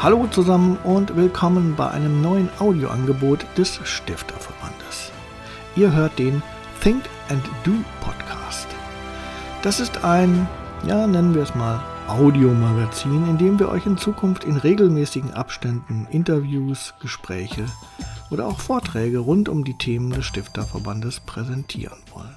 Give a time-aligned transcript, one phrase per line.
[0.00, 5.10] Hallo zusammen und willkommen bei einem neuen Audioangebot des Stifterverbandes.
[5.74, 6.40] Ihr hört den
[6.80, 8.68] Think and Do Podcast.
[9.62, 10.48] Das ist ein,
[10.86, 16.06] ja, nennen wir es mal, Audiomagazin, in dem wir euch in Zukunft in regelmäßigen Abständen
[16.12, 17.64] Interviews, Gespräche
[18.30, 22.36] oder auch Vorträge rund um die Themen des Stifterverbandes präsentieren wollen.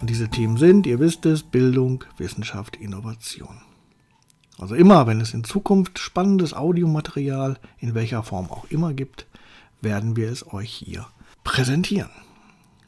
[0.00, 3.60] Und diese Themen sind, ihr wisst es, Bildung, Wissenschaft, Innovation.
[4.58, 9.26] Also immer, wenn es in Zukunft spannendes Audiomaterial in welcher Form auch immer gibt,
[9.80, 11.06] werden wir es euch hier
[11.44, 12.10] präsentieren.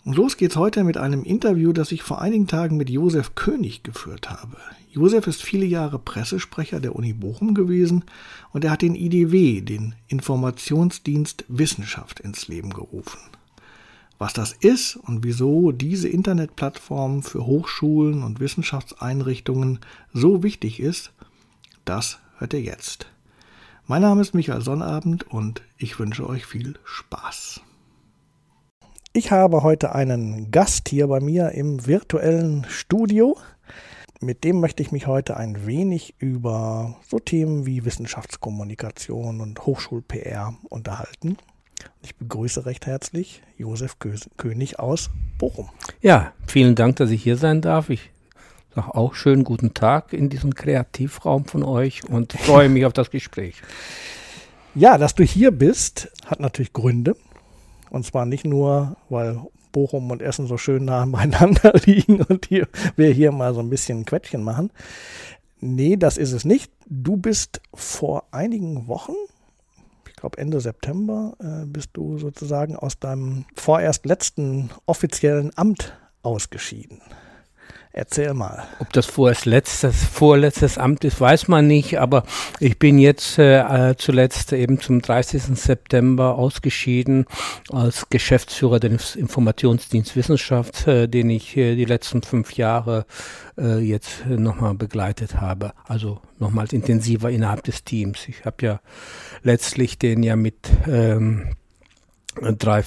[0.04, 3.82] Und los geht's heute mit einem Interview, das ich vor einigen Tagen mit Josef König
[3.82, 4.56] geführt habe.
[4.90, 8.04] Josef ist viele Jahre Pressesprecher der Uni Bochum gewesen
[8.52, 13.18] und er hat den IDW, den Informationsdienst Wissenschaft, ins Leben gerufen.
[14.16, 19.80] Was das ist und wieso diese Internetplattform für Hochschulen und Wissenschaftseinrichtungen
[20.14, 21.12] so wichtig ist,
[21.88, 23.06] das hört ihr jetzt.
[23.86, 27.62] Mein Name ist Michael Sonnabend und ich wünsche euch viel Spaß.
[29.14, 33.38] Ich habe heute einen Gast hier bei mir im virtuellen Studio.
[34.20, 40.54] Mit dem möchte ich mich heute ein wenig über so Themen wie Wissenschaftskommunikation und Hochschul-PR
[40.68, 41.38] unterhalten.
[42.02, 43.96] Ich begrüße recht herzlich Josef
[44.36, 45.08] König aus
[45.38, 45.70] Bochum.
[46.02, 47.88] Ja, vielen Dank, dass ich hier sein darf.
[47.88, 48.10] Ich
[48.78, 53.10] sage auch schönen guten Tag in diesem Kreativraum von euch und freue mich auf das
[53.10, 53.62] Gespräch.
[54.74, 57.16] Ja, dass du hier bist, hat natürlich Gründe.
[57.90, 59.40] Und zwar nicht nur, weil
[59.72, 63.70] Bochum und Essen so schön nah beieinander liegen und hier, wir hier mal so ein
[63.70, 64.70] bisschen ein Quettchen machen.
[65.58, 66.70] Nee, das ist es nicht.
[66.86, 69.14] Du bist vor einigen Wochen,
[70.06, 77.00] ich glaube Ende September, äh, bist du sozusagen aus deinem vorerst letzten offiziellen Amt ausgeschieden.
[77.92, 78.64] Erzähl mal.
[78.80, 82.24] Ob das vorerst letztes, vorletztes Amt ist, weiß man nicht, aber
[82.60, 85.58] ich bin jetzt äh, zuletzt eben zum 30.
[85.58, 87.24] September ausgeschieden
[87.72, 93.06] als Geschäftsführer des Informationsdienst Wissenschaft, äh, den ich äh, die letzten fünf Jahre
[93.56, 95.72] äh, jetzt nochmal begleitet habe.
[95.84, 98.28] Also nochmals intensiver innerhalb des Teams.
[98.28, 98.80] Ich habe ja
[99.42, 101.54] letztlich den ja mit ähm,
[102.58, 102.82] drei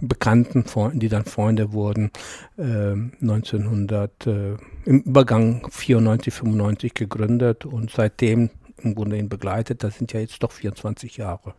[0.00, 0.64] Bekannten,
[0.98, 2.10] die dann Freunde wurden,
[2.56, 8.50] äh, 1900, äh, im Übergang 94, 95 gegründet und seitdem
[8.82, 9.82] im Grunde ihn begleitet.
[9.82, 11.54] Das sind ja jetzt doch 24 Jahre.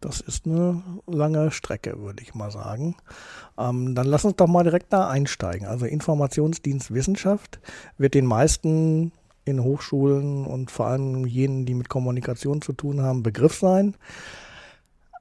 [0.00, 2.94] Das ist eine lange Strecke, würde ich mal sagen.
[3.58, 5.66] Ähm, dann lass uns doch mal direkt da einsteigen.
[5.66, 7.58] Also Informationsdienst Wissenschaft
[7.96, 9.12] wird den meisten
[9.44, 13.96] in Hochschulen und vor allem jenen, die mit Kommunikation zu tun haben, Begriff sein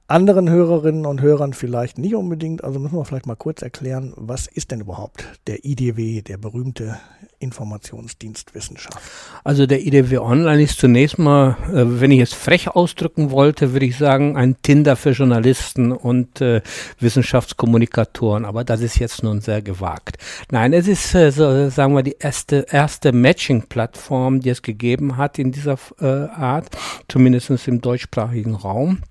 [0.08, 2.64] anderen Hörerinnen und Hörern vielleicht nicht unbedingt.
[2.64, 6.98] Also müssen wir vielleicht mal kurz erklären, was ist denn überhaupt der IDW, der berühmte
[7.40, 8.98] Informationsdienst Wissenschaft?
[9.44, 13.86] Also der IDW Online ist zunächst mal, äh, wenn ich es frech ausdrücken wollte, würde
[13.86, 16.62] ich sagen, ein Tinder für Journalisten und äh,
[17.00, 18.46] Wissenschaftskommunikatoren.
[18.46, 20.18] Aber das ist jetzt nun sehr gewagt.
[20.52, 25.38] Nein, es ist, äh, so, sagen wir, die erste, erste Matching-Plattform, die es gegeben hat
[25.38, 26.70] in dieser äh, Art,
[27.10, 29.02] zumindest im deutschsprachigen Raum.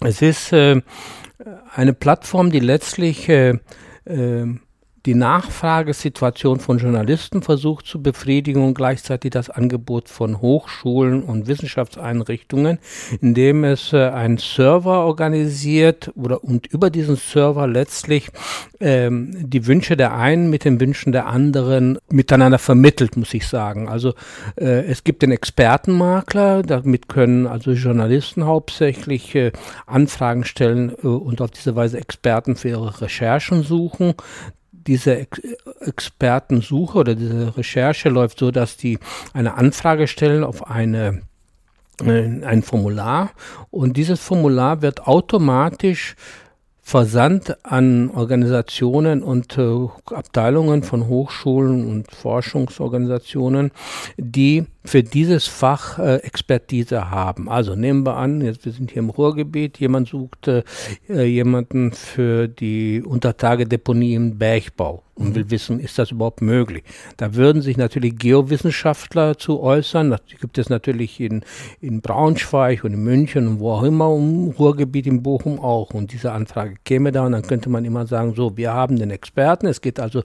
[0.00, 0.80] Es ist äh,
[1.74, 3.58] eine Plattform, die letztlich äh,
[4.04, 4.46] äh,
[5.06, 12.78] die Nachfragesituation von Journalisten versucht zu befriedigen und gleichzeitig das Angebot von Hochschulen und Wissenschaftseinrichtungen,
[13.20, 18.30] indem es äh, einen Server organisiert oder und über diesen Server letztlich
[18.80, 23.88] ähm, die Wünsche der einen mit den Wünschen der anderen miteinander vermittelt, muss ich sagen.
[23.88, 24.14] Also
[24.56, 29.52] äh, es gibt den Expertenmakler, damit können also Journalisten hauptsächlich äh,
[29.86, 34.14] Anfragen stellen äh, und auf diese Weise Experten für ihre Recherchen suchen
[34.86, 35.40] diese Ex
[35.80, 38.98] Expertensuche oder diese Recherche läuft so, dass die
[39.32, 41.22] eine Anfrage stellen auf eine
[42.02, 43.30] äh, ein Formular
[43.70, 46.16] und dieses Formular wird automatisch
[46.82, 53.70] versandt an Organisationen und äh, Abteilungen von Hochschulen und Forschungsorganisationen,
[54.18, 57.48] die für dieses Fach äh, Expertise haben.
[57.48, 60.62] Also nehmen wir an, jetzt wir sind hier im Ruhrgebiet, jemand sucht äh,
[61.08, 66.82] jemanden für die Untertagedeponie im Bergbau und will wissen, ist das überhaupt möglich?
[67.16, 70.10] Da würden sich natürlich Geowissenschaftler zu äußern.
[70.10, 71.44] Das gibt es natürlich in,
[71.80, 75.90] in Braunschweig und in München und wo auch immer, im Ruhrgebiet in Bochum auch.
[75.94, 79.10] Und diese Anfrage käme da und dann könnte man immer sagen, so, wir haben den
[79.10, 79.66] Experten.
[79.66, 80.22] Es geht also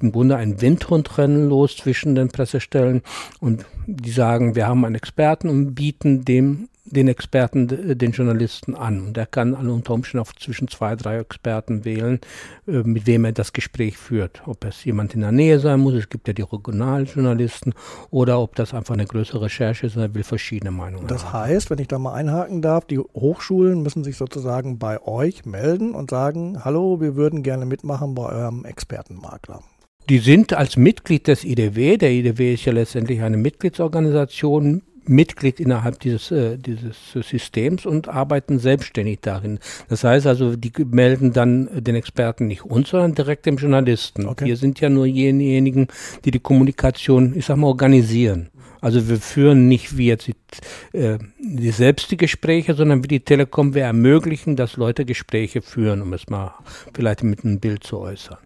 [0.00, 3.02] im Grunde ein Windhundrennen los zwischen den Pressestellen
[3.40, 9.06] und die sagen, wir haben einen Experten und bieten dem den Experten, den Journalisten an.
[9.06, 12.20] Und er kann unter Umständen auch zwischen zwei, drei Experten wählen,
[12.66, 14.42] äh, mit wem er das Gespräch führt.
[14.46, 17.74] Ob es jemand in der Nähe sein muss, es gibt ja die Regionaljournalisten,
[18.10, 21.70] oder ob das einfach eine größere Recherche ist und er will verschiedene Meinungen Das heißt,
[21.70, 26.10] wenn ich da mal einhaken darf, die Hochschulen müssen sich sozusagen bei euch melden und
[26.10, 29.62] sagen, hallo, wir würden gerne mitmachen bei eurem Expertenmakler.
[30.08, 35.98] Die sind als Mitglied des IDW, der IDW ist ja letztendlich eine Mitgliedsorganisation, Mitglied innerhalb
[36.00, 39.58] dieses, äh, dieses Systems und arbeiten selbstständig darin.
[39.88, 44.26] Das heißt also, die melden dann den Experten nicht uns, sondern direkt dem Journalisten.
[44.26, 44.44] Okay.
[44.44, 45.88] Wir sind ja nur diejenigen,
[46.24, 48.48] die die Kommunikation, ich sag mal, organisieren.
[48.82, 53.20] Also wir führen nicht wie jetzt die, äh, die selbst die Gespräche, sondern wie die
[53.20, 56.52] Telekom, wir ermöglichen, dass Leute Gespräche führen, um es mal
[56.92, 58.38] vielleicht mit einem Bild zu äußern.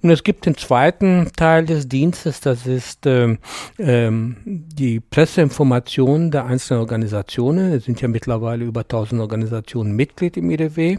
[0.00, 3.36] Und es gibt den zweiten Teil des Dienstes, das ist äh,
[3.78, 7.74] ähm, die Presseinformation der einzelnen Organisationen.
[7.74, 10.96] Es sind ja mittlerweile über 1000 Organisationen Mitglied im IDW.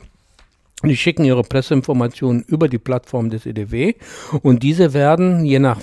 [0.84, 3.96] Die schicken ihre Presseinformationen über die Plattform des IDW
[4.42, 5.80] und diese werden je nach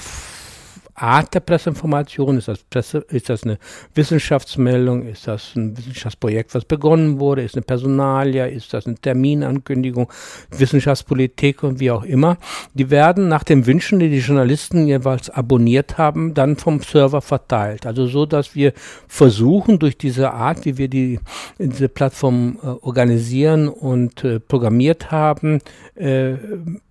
[1.01, 2.39] Art der Presseinformation?
[2.39, 3.59] Ist das, Presse, ist das eine
[3.95, 5.07] Wissenschaftsmeldung?
[5.07, 7.43] Ist das ein Wissenschaftsprojekt, was begonnen wurde?
[7.43, 8.47] Ist eine Personalia?
[8.47, 10.11] Ist das eine Terminankündigung?
[10.51, 12.37] Wissenschaftspolitik und wie auch immer.
[12.75, 17.87] Die werden nach den Wünschen, die die Journalisten jeweils abonniert haben, dann vom Server verteilt.
[17.87, 18.73] Also so, dass wir
[19.09, 21.21] versuchen, durch diese Art, wie wir die,
[21.59, 25.61] diese Plattform äh, organisieren und äh, programmiert haben,
[25.95, 26.35] äh,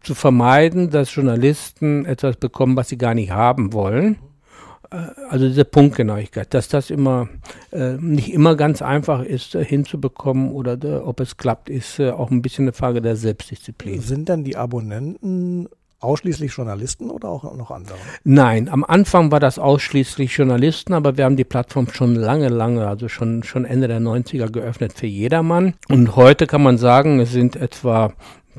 [0.01, 3.99] zu vermeiden, dass Journalisten etwas bekommen, was sie gar nicht haben wollen.
[4.00, 4.98] Äh,
[5.30, 7.30] also diese Punktgenauigkeit, dass das immer
[7.72, 12.12] äh, nicht immer ganz einfach ist äh, hinzubekommen oder äh, ob es klappt, ist äh,
[12.12, 14.01] auch ein bisschen eine Frage der Selbstdisziplin.
[14.01, 15.68] Sind denn die Abonnenten
[16.01, 17.98] ausschließlich Journalisten oder auch noch andere?
[18.24, 22.88] Nein, am Anfang war das ausschließlich Journalisten, aber wir haben die Plattform schon lange, lange,
[22.88, 25.74] also schon, schon Ende der 90er geöffnet für jedermann.
[25.90, 28.13] Und heute kann man sagen, es sind etwa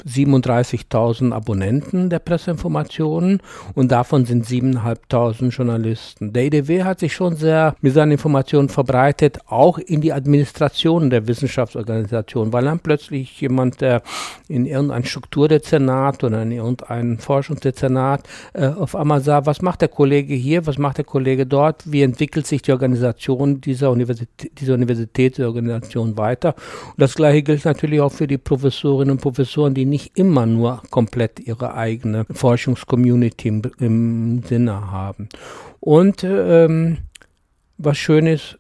[0.07, 3.41] 37.000 Abonnenten der Presseinformationen
[3.75, 6.33] und davon sind 7.500 Journalisten.
[6.33, 11.27] Der IDW hat sich schon sehr mit seinen Informationen verbreitet, auch in die Administration der
[11.27, 14.03] Wissenschaftsorganisation, weil dann plötzlich jemand, der
[14.49, 20.35] in irgendein Strukturdezernat oder in irgendein Forschungsdezernat äh, auf einmal sah, was macht der Kollege
[20.35, 26.17] hier, was macht der Kollege dort, wie entwickelt sich die Organisation dieser, Universität, dieser Universitätsorganisation
[26.17, 26.55] weiter.
[26.87, 30.83] Und das gleiche gilt natürlich auch für die Professorinnen und Professoren, die nicht immer nur
[30.91, 35.29] komplett ihre eigene Forschungscommunity im, im Sinne haben.
[35.81, 36.99] Und ähm,
[37.79, 38.59] was schön ist,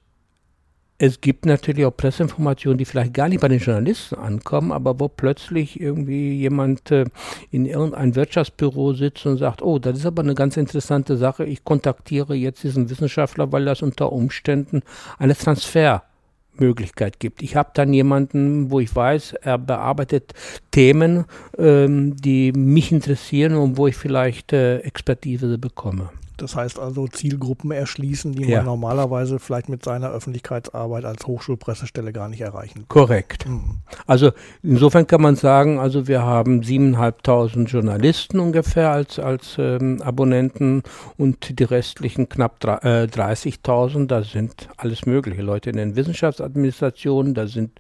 [1.02, 5.08] es gibt natürlich auch Presseinformationen, die vielleicht gar nicht bei den Journalisten ankommen, aber wo
[5.08, 7.06] plötzlich irgendwie jemand äh,
[7.50, 11.64] in irgendein Wirtschaftsbüro sitzt und sagt, oh, das ist aber eine ganz interessante Sache, ich
[11.64, 14.82] kontaktiere jetzt diesen Wissenschaftler, weil das unter Umständen
[15.19, 16.02] eine Transfer
[16.55, 17.43] Möglichkeit gibt.
[17.43, 20.35] Ich habe dann jemanden, wo ich weiß, er bearbeitet
[20.70, 21.25] Themen,
[21.58, 26.11] ähm, die mich interessieren und wo ich vielleicht äh, Expertise bekomme.
[26.42, 28.58] Das heißt also Zielgruppen erschließen, die ja.
[28.58, 32.88] man normalerweise vielleicht mit seiner Öffentlichkeitsarbeit als Hochschulpressestelle gar nicht erreichen kann.
[32.88, 33.48] Korrekt.
[33.48, 33.82] Mhm.
[34.06, 34.32] Also
[34.62, 40.82] insofern kann man sagen, also wir haben 7.500 Journalisten ungefähr als, als ähm, Abonnenten
[41.16, 47.46] und die restlichen knapp äh, 30.000, da sind alles mögliche Leute in den Wissenschaftsadministrationen, da
[47.46, 47.79] sind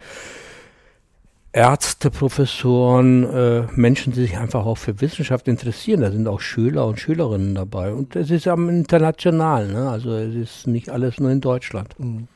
[1.52, 6.00] Ärzte, Professoren, äh, Menschen, die sich einfach auch für Wissenschaft interessieren.
[6.00, 7.92] Da sind auch Schüler und Schülerinnen dabei.
[7.92, 9.90] Und es ist am international, ne?
[9.90, 11.98] also es ist nicht alles nur in Deutschland.
[11.98, 12.28] Mhm.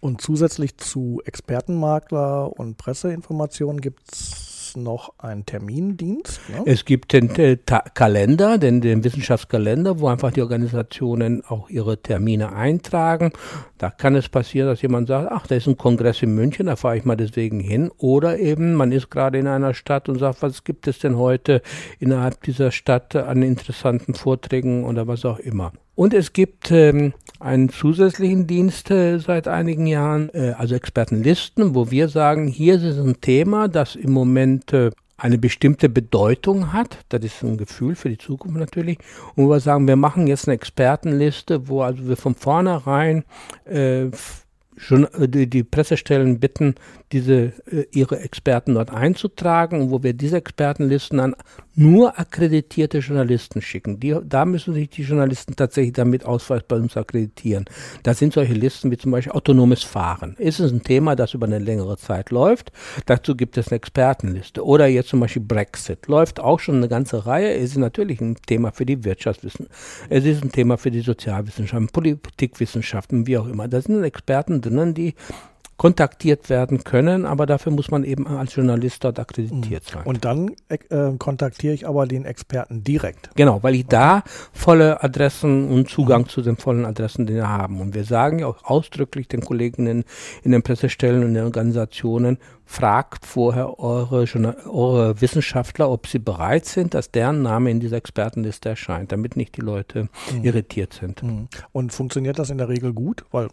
[0.00, 6.40] Und zusätzlich zu Expertenmakler und Presseinformationen gibt es noch einen Termindienst?
[6.48, 6.62] Ne?
[6.66, 7.56] Es gibt den äh,
[7.94, 13.32] Kalender, den, den Wissenschaftskalender, wo einfach die Organisationen auch ihre Termine eintragen.
[13.78, 16.76] Da kann es passieren, dass jemand sagt, ach, da ist ein Kongress in München, da
[16.76, 17.90] fahre ich mal deswegen hin.
[17.98, 21.62] Oder eben, man ist gerade in einer Stadt und sagt, was gibt es denn heute
[21.98, 25.72] innerhalb dieser Stadt an interessanten Vorträgen oder was auch immer.
[25.94, 31.90] Und es gibt ähm, einen zusätzlichen Dienst äh, seit einigen Jahren, äh, also Expertenlisten, wo
[31.90, 36.98] wir sagen, hier ist ein Thema, das im Moment äh, eine bestimmte Bedeutung hat.
[37.08, 38.98] Das ist ein Gefühl für die Zukunft natürlich.
[39.34, 43.24] Und wir sagen, wir machen jetzt eine Expertenliste, wo also wir von vornherein
[43.64, 44.06] äh,
[44.76, 46.74] schon äh, die, Pressestellen bitten,
[47.12, 51.34] diese äh, ihre Experten dort einzutragen wo wir diese Expertenlisten an
[51.76, 54.00] nur akkreditierte Journalisten schicken.
[54.00, 57.66] Die, da müssen sich die Journalisten tatsächlich damit Ausweis bei uns akkreditieren.
[58.02, 60.36] Da sind solche Listen wie zum Beispiel autonomes Fahren.
[60.38, 62.72] Ist es ein Thema, das über eine längere Zeit läuft?
[63.04, 64.64] Dazu gibt es eine Expertenliste.
[64.64, 66.08] Oder jetzt zum Beispiel Brexit.
[66.08, 67.54] Läuft auch schon eine ganze Reihe.
[67.54, 69.76] Es ist natürlich ein Thema für die Wirtschaftswissenschaften.
[70.08, 73.68] Es ist ein Thema für die Sozialwissenschaften, Politikwissenschaften, wie auch immer.
[73.68, 75.14] Da sind Experten drinnen, die
[75.76, 79.92] kontaktiert werden können, aber dafür muss man eben als Journalist dort akkreditiert mhm.
[79.92, 80.02] sein.
[80.04, 83.30] Und dann äh, kontaktiere ich aber den Experten direkt.
[83.34, 86.28] Genau, weil ich da volle Adressen und Zugang mhm.
[86.28, 87.80] zu den vollen Adressen wir haben.
[87.80, 90.04] Und wir sagen ja auch ausdrücklich den Kollegen in,
[90.42, 94.24] in den Pressestellen und den Organisationen, fragt vorher eure,
[94.68, 99.56] eure Wissenschaftler, ob sie bereit sind, dass deren Name in dieser Expertenliste erscheint, damit nicht
[99.56, 100.42] die Leute mhm.
[100.42, 101.22] irritiert sind.
[101.22, 101.48] Mhm.
[101.70, 103.24] Und funktioniert das in der Regel gut?
[103.30, 103.48] Weil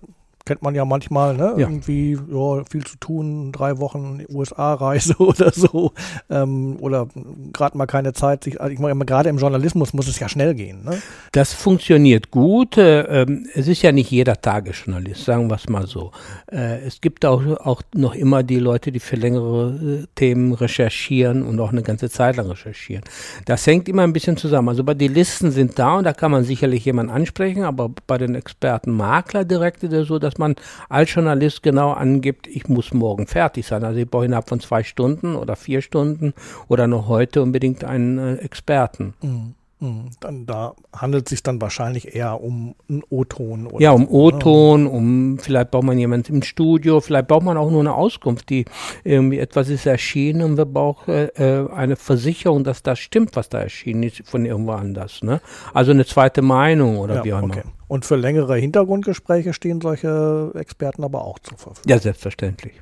[0.46, 1.54] kennt man ja manchmal, ne?
[1.58, 1.70] Ja.
[1.70, 5.94] Irgendwie ja, viel zu tun, drei Wochen USA-Reise oder so.
[6.30, 7.08] Ähm, oder
[7.54, 8.44] gerade mal keine Zeit.
[8.44, 10.84] Sich, also ich meine, gerade im Journalismus muss es ja schnell gehen.
[10.84, 11.02] Ne?
[11.32, 12.78] Das funktioniert gut.
[12.78, 16.12] Äh, ähm, es ist ja nicht jeder Tagesjournalist, sagen wir es mal so.
[16.52, 21.44] Äh, es gibt auch, auch noch immer die Leute, die für längere äh, Themen recherchieren
[21.44, 23.04] und auch eine ganze Zeit lang recherchieren.
[23.46, 24.70] Das hängt immer ein bisschen zusammen.
[24.70, 28.18] Also bei die Listen sind da und da kann man sicherlich jemanden ansprechen, aber bei
[28.18, 30.56] den Experten Makler direkt es so, dass dass man
[30.90, 33.84] als Journalist genau angibt, ich muss morgen fertig sein.
[33.84, 36.34] Also ich brauche innerhalb von zwei Stunden oder vier Stunden
[36.68, 39.13] oder noch heute unbedingt einen äh, Experten.
[39.22, 39.56] Mhm.
[39.84, 40.10] Mhm.
[40.20, 43.70] Dann, da handelt es sich dann wahrscheinlich eher um einen O-Ton.
[43.80, 44.10] Ja, um ne?
[44.10, 48.50] O-Ton, um vielleicht braucht man jemanden im Studio, vielleicht braucht man auch nur eine Auskunft,
[48.50, 48.66] die
[49.04, 53.50] irgendwie etwas ist erschienen und wir brauchen äh, äh, eine Versicherung, dass das stimmt, was
[53.50, 55.22] da erschienen ist von irgendwo anders.
[55.22, 55.42] Ne?
[55.74, 57.58] Also eine zweite Meinung oder ja, wie auch immer.
[57.58, 57.63] Okay.
[57.88, 61.90] Und für längere Hintergrundgespräche stehen solche Experten aber auch zur Verfügung.
[61.90, 62.74] Ja, selbstverständlich.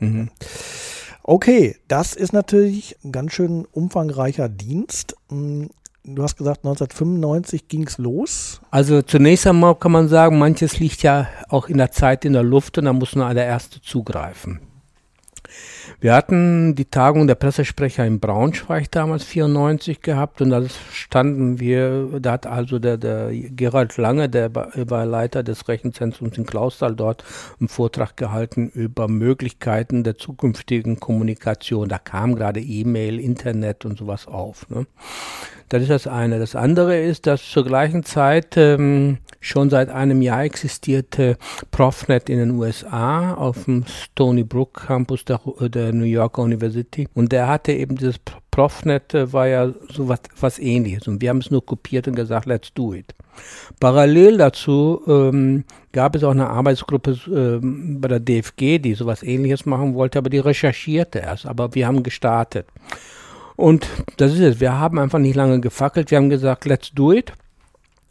[0.00, 0.30] Mhm.
[1.30, 5.14] Okay, das ist natürlich ein ganz schön umfangreicher Dienst.
[6.14, 8.60] Du hast gesagt, 1995 ging es los.
[8.70, 12.42] Also zunächst einmal kann man sagen, manches liegt ja auch in der Zeit in der
[12.42, 14.60] Luft und da muss nur der Erste zugreifen.
[16.00, 22.20] Wir hatten die Tagung der Pressesprecher in Braunschweig damals 94 gehabt und da standen wir,
[22.20, 27.24] da hat also der, der Gerald Lange, der war Leiter des Rechenzentrums in Klausthal dort
[27.58, 31.88] einen Vortrag gehalten über Möglichkeiten der zukünftigen Kommunikation.
[31.88, 34.68] Da kam gerade E-Mail, Internet und sowas auf.
[34.70, 34.86] Ne?
[35.68, 36.38] Das ist das eine.
[36.38, 41.36] Das andere ist, dass zur gleichen Zeit ähm, schon seit einem Jahr existierte
[41.70, 47.08] Profnet in den USA auf dem Stony Brook Campus der, der New Yorker University.
[47.14, 48.16] Und der hatte eben dieses
[48.50, 51.08] Profnet, äh, war ja so was, was ähnliches.
[51.08, 53.14] Und wir haben es nur kopiert und gesagt, let's do it.
[53.80, 59.64] Parallel dazu ähm, gab es auch eine Arbeitsgruppe ähm, bei der DFG, die sowas ähnliches
[59.64, 61.46] machen wollte, aber die recherchierte erst.
[61.46, 62.66] Aber wir haben gestartet.
[63.56, 64.60] Und das ist es.
[64.60, 66.10] Wir haben einfach nicht lange gefackelt.
[66.10, 67.32] Wir haben gesagt, let's do it.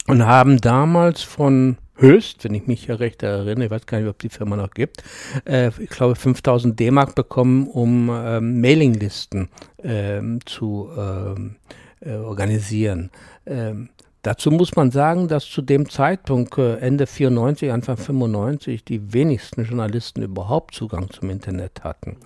[0.08, 4.20] Und haben damals von Höchst, wenn ich mich recht erinnere, ich weiß gar nicht, ob
[4.20, 5.04] die Firma noch gibt,
[5.46, 9.50] äh, ich glaube 5000 D-Mark bekommen, um ähm, Mailinglisten
[9.84, 11.56] ähm, zu ähm,
[12.02, 13.10] äh, organisieren.
[13.46, 13.90] Ähm,
[14.28, 19.64] Dazu muss man sagen, dass zu dem Zeitpunkt, äh, Ende 94, Anfang 95, die wenigsten
[19.64, 22.18] Journalisten überhaupt Zugang zum Internet hatten.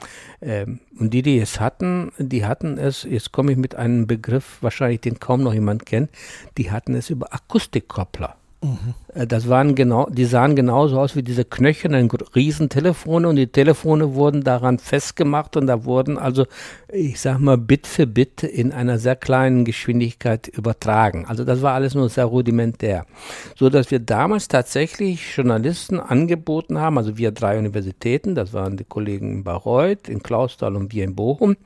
[0.41, 4.57] Ähm, und die, die es hatten, die hatten es, jetzt komme ich mit einem Begriff,
[4.61, 6.09] wahrscheinlich den kaum noch jemand kennt,
[6.57, 8.35] die hatten es über Akustikkoppler.
[8.63, 8.93] Mhm.
[9.27, 14.43] Das waren genau, die sahen genauso aus wie diese knöchernen Riesentelefone und die Telefone wurden
[14.43, 16.45] daran festgemacht und da wurden also,
[16.87, 21.25] ich sag mal, Bit für Bit in einer sehr kleinen Geschwindigkeit übertragen.
[21.27, 23.07] Also das war alles nur sehr rudimentär.
[23.55, 28.85] So dass wir damals tatsächlich Journalisten angeboten haben, also wir drei Universitäten, das waren die
[28.85, 31.57] Kollegen in Bayreuth, in Clausthal und wir in Bochum,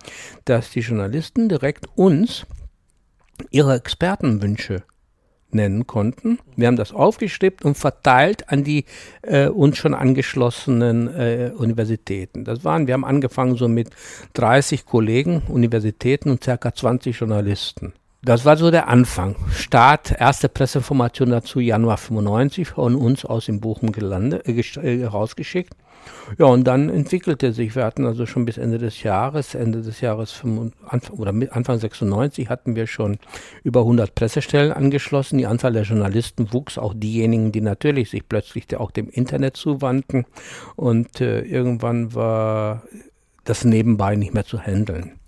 [0.45, 2.45] dass die Journalisten direkt uns
[3.51, 4.83] ihre Expertenwünsche
[5.55, 6.37] nennen konnten.
[6.55, 8.85] Wir haben das aufgeschrieben und verteilt an die
[9.23, 12.43] äh, uns schon angeschlossenen äh, Universitäten.
[12.43, 13.89] Das waren, wir haben angefangen so mit
[14.33, 17.93] 30 Kollegen, Universitäten und circa 20 Journalisten.
[18.25, 19.35] Das war so der Anfang.
[19.51, 25.75] Start, erste Presseinformation dazu Januar 95 von uns aus in Bochum gelandet, äh, äh rausgeschickt.
[26.39, 30.01] Ja, und dann entwickelte sich, wir hatten also schon bis Ende des Jahres, Ende des
[30.01, 30.73] Jahres 5,
[31.11, 33.19] oder Anfang 96 hatten wir schon
[33.63, 35.37] über 100 Pressestellen angeschlossen.
[35.37, 40.25] Die Anzahl der Journalisten wuchs, auch diejenigen, die natürlich sich plötzlich auch dem Internet zuwandten.
[40.75, 42.81] Und äh, irgendwann war
[43.43, 45.19] das nebenbei nicht mehr zu handeln.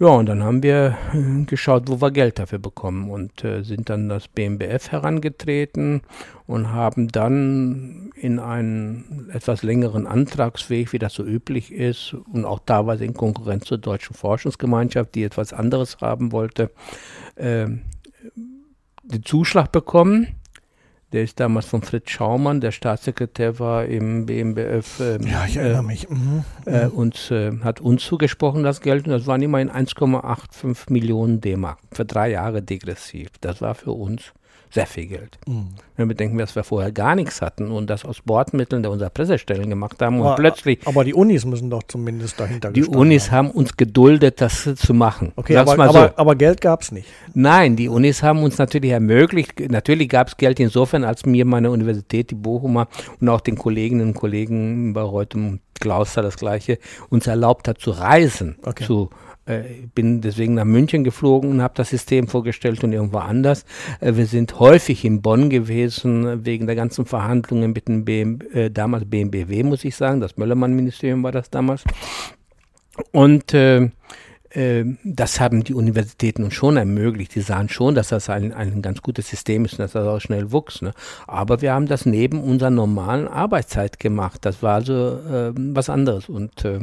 [0.00, 3.90] Ja, und dann haben wir äh, geschaut, wo wir Geld dafür bekommen und äh, sind
[3.90, 6.00] dann das BMBF herangetreten
[6.46, 12.60] und haben dann in einen etwas längeren Antragsweg, wie das so üblich ist, und auch
[12.64, 16.70] teilweise in Konkurrenz zur Deutschen Forschungsgemeinschaft, die etwas anderes haben wollte,
[17.36, 17.66] äh,
[19.04, 20.28] den Zuschlag bekommen
[21.12, 25.00] der ist damals von Fritz Schaumann, der Staatssekretär war im BMBF.
[25.00, 26.08] Ähm, ja, ich erinnere äh, mich.
[26.08, 26.44] Mhm.
[26.66, 29.06] Äh, und äh, hat uns zugesprochen, das Geld.
[29.06, 31.78] Und das waren immerhin 1,85 Millionen D-Mark.
[31.92, 33.30] Für drei Jahre degressiv.
[33.40, 34.32] Das war für uns
[34.72, 35.38] Sehr viel Geld.
[35.48, 35.68] Mhm.
[35.96, 39.10] Wenn wir denken, dass wir vorher gar nichts hatten und das aus Bordmitteln der unserer
[39.10, 40.78] Pressestellen gemacht haben aber, und plötzlich.
[40.86, 43.48] Aber die Unis müssen doch zumindest dahinter Die Unis haben.
[43.48, 43.56] haben.
[43.56, 45.32] uns geduldet, das zu machen.
[45.34, 46.10] Okay, aber, aber, so.
[46.14, 47.08] aber, Geld gab es nicht.
[47.34, 49.58] Nein, die Unis haben uns natürlich ermöglicht.
[49.70, 52.86] Natürlich gab es Geld insofern, als mir meine Universität, die Bochumer
[53.20, 57.90] und auch den Kolleginnen und Kollegen bei Reutem Klauster das Gleiche, uns erlaubt hat zu
[57.90, 58.84] reisen, okay.
[58.84, 59.10] zu
[59.50, 59.64] äh,
[59.94, 63.64] bin deswegen nach München geflogen und habe das System vorgestellt und irgendwo anders.
[64.00, 68.70] Äh, wir sind häufig in Bonn gewesen wegen der ganzen Verhandlungen mit dem BM, äh,
[68.70, 70.20] damals BMBW, muss ich sagen.
[70.20, 71.84] Das Möllermann-Ministerium war das damals.
[73.12, 73.90] Und äh,
[74.50, 77.34] äh, das haben die Universitäten uns schon ermöglicht.
[77.34, 80.20] Die sahen schon, dass das ein, ein ganz gutes System ist und dass das auch
[80.20, 80.82] schnell wuchs.
[80.82, 80.92] Ne?
[81.26, 84.44] Aber wir haben das neben unserer normalen Arbeitszeit gemacht.
[84.44, 86.28] Das war also äh, was anderes.
[86.28, 86.80] Und äh,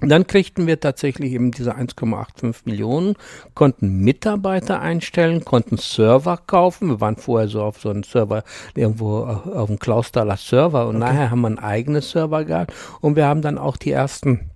[0.00, 3.14] dann kriegten wir tatsächlich eben diese 1,85 Millionen,
[3.54, 6.88] konnten Mitarbeiter einstellen, konnten Server kaufen.
[6.88, 11.04] Wir waren vorher so auf so einem Server, irgendwo auf dem Klaustaler Server und okay.
[11.06, 14.50] nachher haben wir einen eigenen Server gehabt und wir haben dann auch die ersten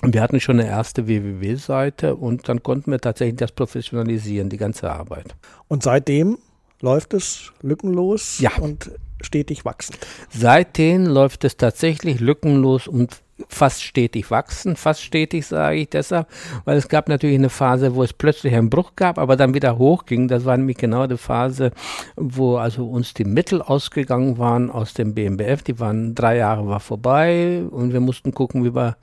[0.00, 4.92] wir hatten schon eine erste www-Seite und dann konnten wir tatsächlich das professionalisieren, die ganze
[4.92, 5.34] Arbeit.
[5.66, 6.38] Und seitdem
[6.80, 8.52] läuft es lückenlos ja.
[8.60, 9.98] und stetig wachsend.
[10.30, 16.28] Seitdem läuft es tatsächlich lückenlos und fast stetig wachsen, fast stetig sage ich deshalb,
[16.64, 19.78] weil es gab natürlich eine Phase, wo es plötzlich einen Bruch gab, aber dann wieder
[19.78, 20.28] hochging.
[20.28, 21.72] Das war nämlich genau die Phase,
[22.16, 25.62] wo also uns die Mittel ausgegangen waren aus dem BMBF.
[25.62, 28.96] Die waren drei Jahre war vorbei und wir mussten gucken, wie wir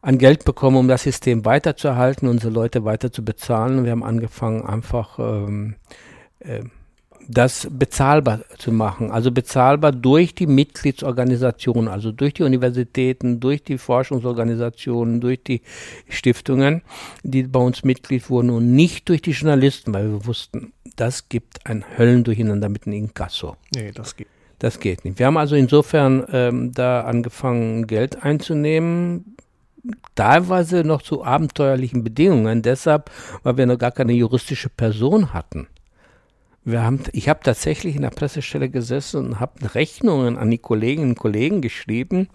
[0.00, 3.84] an Geld bekommen, um das System weiterzuhalten, unsere Leute weiter zu bezahlen.
[3.84, 5.76] Wir haben angefangen, einfach ähm,
[6.40, 6.62] äh,
[7.28, 9.10] das bezahlbar zu machen.
[9.10, 15.60] Also bezahlbar durch die Mitgliedsorganisationen, also durch die Universitäten, durch die Forschungsorganisationen, durch die
[16.08, 16.82] Stiftungen,
[17.22, 21.66] die bei uns Mitglied wurden und nicht durch die Journalisten, weil wir wussten, das gibt
[21.66, 23.56] ein Höllendurcheinander mit dem Inkasso.
[23.74, 24.28] Nee, das geht.
[24.58, 25.18] Das geht nicht.
[25.20, 29.36] Wir haben also insofern ähm, da angefangen, Geld einzunehmen,
[30.16, 33.10] teilweise noch zu abenteuerlichen Bedingungen, deshalb,
[33.44, 35.68] weil wir noch gar keine juristische Person hatten.
[36.68, 41.12] Wir haben, ich habe tatsächlich in der Pressestelle gesessen und habe Rechnungen an die Kolleginnen
[41.12, 42.28] und Kollegen geschrieben.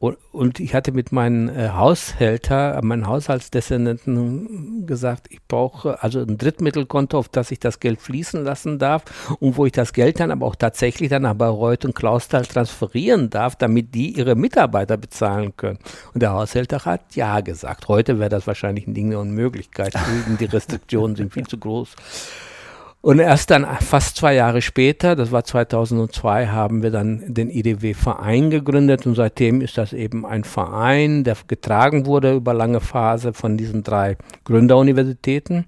[0.00, 6.36] Und, und ich hatte mit meinem äh, Haushälter, meinem Haushaltsdescendenten gesagt, ich brauche also ein
[6.36, 9.04] Drittmittelkonto, auf das ich das Geld fließen lassen darf
[9.40, 13.30] und wo ich das Geld dann aber auch tatsächlich dann nach Bayreuth und Klausthal transferieren
[13.30, 15.78] darf, damit die ihre Mitarbeiter bezahlen können.
[16.12, 17.88] Und der Haushälter hat ja gesagt.
[17.88, 19.94] Heute wäre das wahrscheinlich ein Ding der Unmöglichkeit.
[20.38, 21.96] Die Restriktionen sind viel zu groß.
[23.04, 28.48] Und erst dann fast zwei Jahre später, das war 2002, haben wir dann den IDW-Verein
[28.48, 33.58] gegründet und seitdem ist das eben ein Verein, der getragen wurde über lange Phase von
[33.58, 35.66] diesen drei Gründeruniversitäten.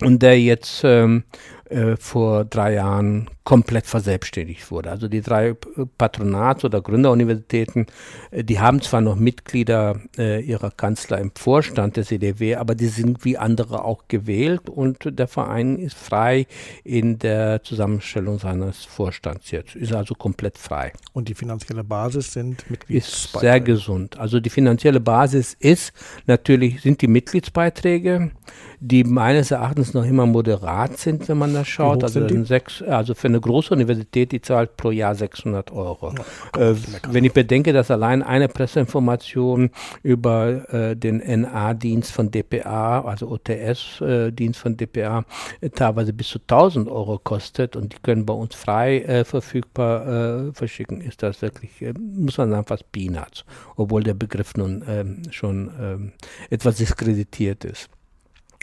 [0.00, 1.22] Und der jetzt ähm,
[1.70, 4.90] äh, vor drei Jahren komplett verselbstständigt wurde.
[4.90, 5.54] Also die drei
[5.98, 7.86] Patronats- oder Gründeruniversitäten,
[8.30, 12.86] äh, die haben zwar noch Mitglieder äh, ihrer Kanzler im Vorstand des EDW, aber die
[12.86, 16.46] sind wie andere auch gewählt und der Verein ist frei
[16.84, 19.74] in der Zusammenstellung seines Vorstands jetzt.
[19.74, 20.92] Ist also komplett frei.
[21.12, 22.98] Und die finanzielle Basis sind Mitgliedsbeiträge?
[22.98, 24.18] Ist sehr gesund.
[24.18, 25.92] Also die finanzielle Basis ist
[26.26, 28.30] natürlich, sind die Mitgliedsbeiträge,
[28.78, 32.02] die meines Erachtens noch immer moderat sind, wenn man das schaut.
[32.02, 36.14] Also, sechs, also für eine große Universität, die zahlt pro Jahr 600 Euro.
[36.54, 36.76] Ja, äh,
[37.08, 39.70] wenn ich bedenke, dass allein eine Presseinformation
[40.02, 45.24] über äh, den NA-Dienst von DPA, also OTS-Dienst äh, von DPA,
[45.60, 50.48] äh, teilweise bis zu 1000 Euro kostet und die können bei uns frei äh, verfügbar
[50.48, 53.44] äh, verschicken, ist das wirklich, muss man sagen, fast Peanuts,
[53.76, 56.12] obwohl der Begriff nun ähm, schon ähm,
[56.50, 57.88] etwas diskreditiert ist.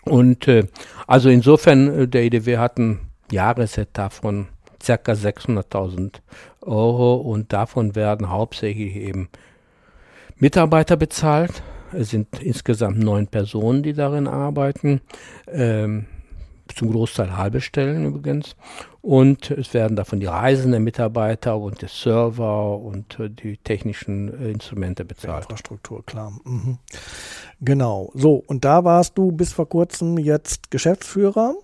[0.06, 0.50] Und
[1.08, 4.48] also insofern, der IDW hat ein Jahresetat von
[4.80, 5.12] ca.
[5.12, 6.22] 600.000
[6.62, 9.30] Euro und davon werden hauptsächlich eben
[10.38, 11.64] Mitarbeiter bezahlt.
[11.92, 15.02] Es sind insgesamt neun Personen, die darin arbeiten.
[15.48, 16.06] Ähm,
[16.76, 18.56] zum Großteil halbe Stellen übrigens.
[19.02, 24.28] Und es werden davon die Reisen der Mitarbeiter und der Server und äh, die technischen
[24.42, 25.46] äh, Instrumente bezahlt.
[25.46, 26.34] Infrastruktur, klar.
[26.44, 26.78] Mhm.
[27.62, 28.12] Genau.
[28.14, 31.56] So, und da warst du bis vor kurzem jetzt Geschäftsführer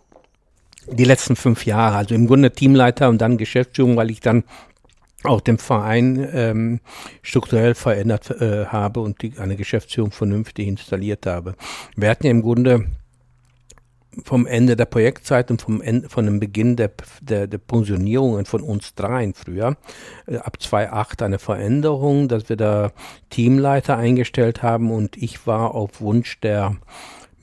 [0.87, 4.43] die letzten fünf Jahre, also im Grunde Teamleiter und dann Geschäftsführung, weil ich dann
[5.23, 6.79] auch den Verein ähm,
[7.21, 11.55] strukturell verändert äh, habe und die, eine Geschäftsführung vernünftig installiert habe.
[11.95, 12.85] Wir hatten ja im Grunde
[14.23, 18.61] vom Ende der Projektzeit und vom Ende, von dem Beginn der, der, der Pensionierungen von
[18.61, 19.77] uns dreien früher,
[20.27, 22.91] äh, ab 2008 eine Veränderung, dass wir da
[23.29, 26.75] Teamleiter eingestellt haben und ich war auf Wunsch der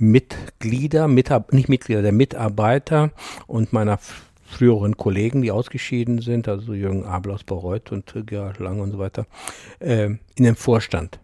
[0.03, 3.12] Mitglieder, Mitab nicht Mitglieder, der Mitarbeiter
[3.47, 3.99] und meiner
[4.45, 8.99] früheren Kollegen, die ausgeschieden sind, also Jürgen Abel aus Bayreuth und Gerhard Lang und so
[8.99, 9.27] weiter,
[9.79, 11.21] äh, in den Vorstand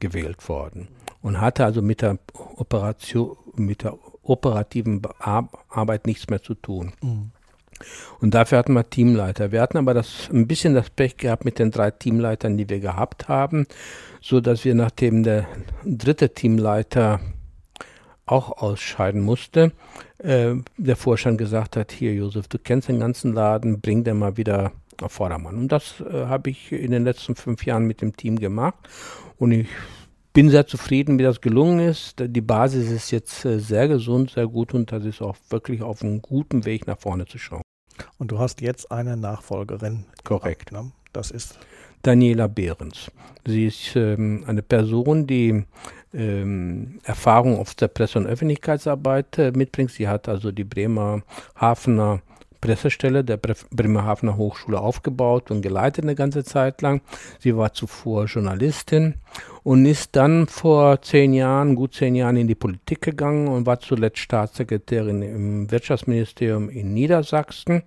[0.00, 0.88] gewählt worden
[1.22, 2.18] und hatte also mit der
[2.56, 6.92] Operation, mit der operativen Arbeit nichts mehr zu tun.
[7.00, 7.30] Mhm.
[8.20, 9.50] Und dafür hatten wir Teamleiter.
[9.50, 12.80] Wir hatten aber das, ein bisschen das Pech gehabt mit den drei Teamleitern, die wir
[12.80, 13.66] gehabt haben,
[14.20, 15.46] so dass wir nachdem der
[15.84, 17.20] dritte Teamleiter
[18.30, 19.72] auch ausscheiden musste,
[20.18, 24.36] äh, der Vorstand gesagt hat, hier Josef, du kennst den ganzen Laden, bring den mal
[24.36, 25.56] wieder auf Vordermann.
[25.56, 28.88] Und das äh, habe ich in den letzten fünf Jahren mit dem Team gemacht.
[29.38, 29.68] Und ich
[30.32, 32.16] bin sehr zufrieden, wie das gelungen ist.
[32.20, 36.02] Die Basis ist jetzt äh, sehr gesund, sehr gut und das ist auch wirklich auf
[36.02, 37.62] einem guten Weg nach vorne zu schauen.
[38.18, 40.04] Und du hast jetzt eine Nachfolgerin.
[40.24, 40.72] Korrekt.
[40.72, 40.92] Ne?
[41.12, 41.58] Das ist
[42.02, 43.10] Daniela Behrens.
[43.46, 45.64] Sie ist ähm, eine Person, die
[46.12, 49.90] ähm, Erfahrung auf der Presse- und Öffentlichkeitsarbeit äh, mitbringt.
[49.90, 51.22] Sie hat also die Bremer
[51.54, 52.20] Hafener
[52.60, 57.00] Pressestelle der Bremerhavener Hochschule aufgebaut und geleitet eine ganze Zeit lang.
[57.38, 59.14] Sie war zuvor Journalistin
[59.62, 63.80] und ist dann vor zehn Jahren, gut zehn Jahren in die Politik gegangen und war
[63.80, 67.82] zuletzt Staatssekretärin im Wirtschaftsministerium in Niedersachsen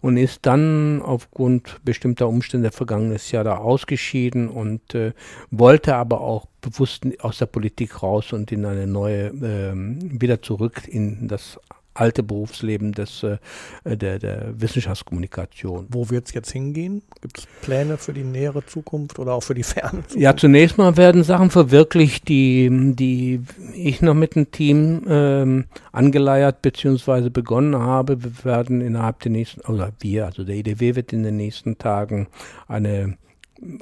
[0.00, 5.12] und ist dann aufgrund bestimmter Umstände vergangenes Jahr da ausgeschieden und äh,
[5.50, 10.82] wollte aber auch bewusst aus der Politik raus und in eine neue, äh, wieder zurück
[10.88, 11.58] in das
[11.96, 13.38] alte Berufsleben des, äh,
[13.84, 15.86] der, der Wissenschaftskommunikation.
[15.90, 17.02] Wo wird es jetzt hingehen?
[17.20, 20.16] Gibt es Pläne für die nähere Zukunft oder auch für die ferne Zukunft?
[20.16, 23.40] Ja, zunächst mal werden Sachen verwirklicht, die, die
[23.74, 27.30] ich noch mit dem Team ähm, angeleiert bzw.
[27.30, 28.22] begonnen habe.
[28.22, 32.28] Wir werden innerhalb der nächsten, oder wir, also der IDW wird in den nächsten Tagen
[32.68, 33.16] eine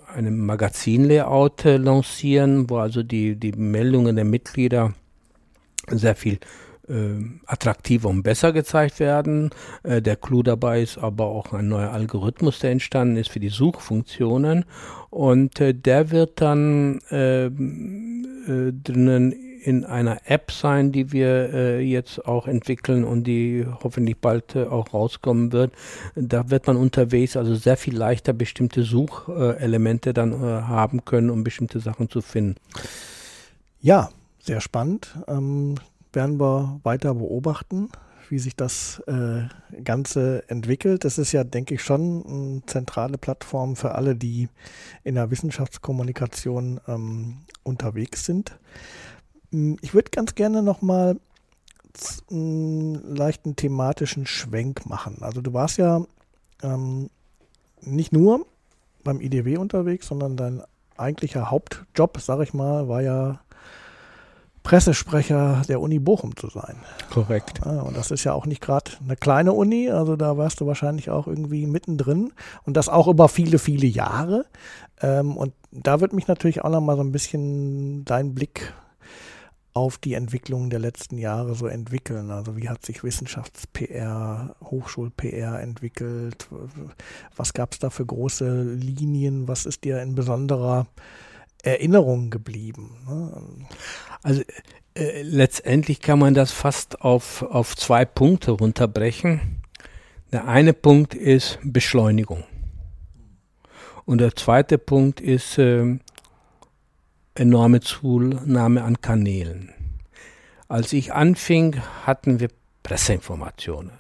[0.07, 4.94] eine Magazinlayout äh, lancieren, wo also die, die Meldungen der Mitglieder
[5.88, 6.38] sehr viel
[6.88, 7.14] äh,
[7.47, 9.51] attraktiver und besser gezeigt werden.
[9.83, 13.49] Äh, der Clou dabei ist aber auch ein neuer Algorithmus, der entstanden ist für die
[13.49, 14.66] Suchfunktionen.
[15.11, 17.01] Und äh, der wird dann
[18.47, 24.92] drinnen in einer App sein, die wir jetzt auch entwickeln und die hoffentlich bald auch
[24.92, 25.73] rauskommen wird.
[26.14, 31.81] Da wird man unterwegs also sehr viel leichter bestimmte Suchelemente dann haben können, um bestimmte
[31.81, 32.57] Sachen zu finden.
[33.81, 35.16] Ja, sehr spannend.
[35.27, 35.77] Ähm,
[36.14, 37.88] werden wir weiter beobachten,
[38.29, 39.42] wie sich das äh,
[39.83, 41.05] Ganze entwickelt.
[41.05, 44.48] Das ist ja, denke ich, schon eine zentrale Plattform für alle, die
[45.03, 48.59] in der Wissenschaftskommunikation ähm, unterwegs sind.
[49.50, 51.18] Hm, ich würde ganz gerne nochmal
[52.31, 55.18] einen leichten thematischen Schwenk machen.
[55.20, 56.05] Also du warst ja
[56.62, 57.11] ähm,
[57.81, 58.46] nicht nur
[59.05, 60.62] beim IDW unterwegs, sondern dein
[60.96, 63.40] eigentlicher Hauptjob, sag ich mal, war ja
[64.64, 66.77] Pressesprecher der Uni Bochum zu sein.
[67.11, 67.61] Korrekt.
[67.64, 70.66] Ja, und das ist ja auch nicht gerade eine kleine Uni, also da warst du
[70.66, 72.33] wahrscheinlich auch irgendwie mittendrin
[72.64, 74.46] und das auch über viele, viele Jahre.
[75.03, 78.72] Ähm, und da wird mich natürlich auch nochmal so ein bisschen dein Blick
[79.74, 82.31] auf die Entwicklung der letzten Jahre so entwickeln.
[82.31, 86.48] Also wie hat sich Wissenschafts-PR, Hochschul-PR entwickelt?
[87.37, 89.46] Was gab es da für große Linien?
[89.46, 90.87] Was ist dir in besonderer
[91.64, 92.96] Erinnerung geblieben?
[93.07, 93.66] Ne?
[94.22, 94.42] Also
[94.94, 99.62] äh, letztendlich kann man das fast auf, auf zwei Punkte runterbrechen.
[100.33, 102.44] Der eine Punkt ist Beschleunigung.
[104.05, 105.98] Und der zweite Punkt ist äh,
[107.35, 109.72] enorme Zunahme an Kanälen.
[110.68, 112.48] Als ich anfing, hatten wir
[112.83, 113.92] Presseinformationen.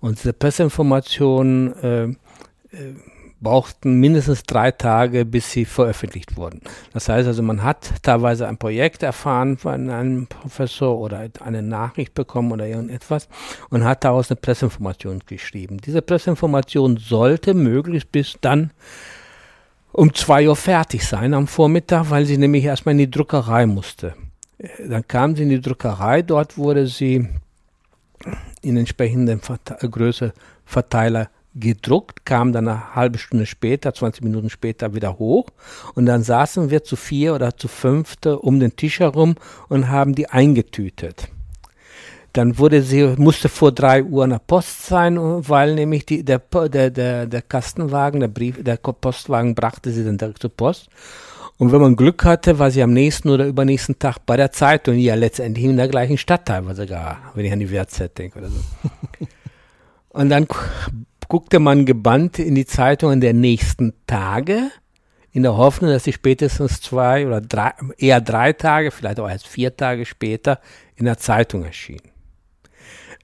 [0.00, 2.94] Und diese Presseinformationen äh, äh,
[3.42, 6.60] brauchten mindestens drei Tage, bis sie veröffentlicht wurden.
[6.92, 12.14] Das heißt also, man hat teilweise ein Projekt erfahren von einem Professor oder eine Nachricht
[12.14, 13.28] bekommen oder irgendetwas
[13.70, 15.78] und hat daraus eine Presseinformation geschrieben.
[15.78, 18.70] Diese Presseinformation sollte möglichst bis dann
[19.92, 24.14] um zwei Uhr fertig sein am Vormittag, weil sie nämlich erstmal in die Druckerei musste.
[24.88, 27.28] Dann kam sie in die Druckerei, dort wurde sie
[28.62, 30.32] in entsprechenden Verte Größe
[30.64, 35.46] Verteiler gedruckt, kam dann eine halbe Stunde später, 20 Minuten später wieder hoch
[35.94, 39.36] und dann saßen wir zu vier oder zu fünfte um den Tisch herum
[39.68, 41.28] und haben die eingetütet.
[42.32, 46.90] Dann wurde sie, musste vor drei Uhr nach Post sein, weil nämlich die, der, der,
[46.90, 50.88] der, der Kastenwagen, der Brief, der Postwagen brachte sie dann direkt zur Post.
[51.58, 54.96] Und wenn man Glück hatte, war sie am nächsten oder übernächsten Tag bei der Zeitung,
[54.96, 58.48] ja letztendlich in der gleichen Stadt teilweise gar, wenn ich an die WZ denke oder
[58.48, 58.60] so.
[60.08, 60.46] Und dann
[61.32, 64.70] guckte man gebannt in die Zeitungen der nächsten Tage,
[65.30, 69.46] in der Hoffnung, dass sie spätestens zwei oder drei, eher drei Tage, vielleicht auch erst
[69.46, 70.60] vier Tage später
[70.94, 72.02] in der Zeitung erschien.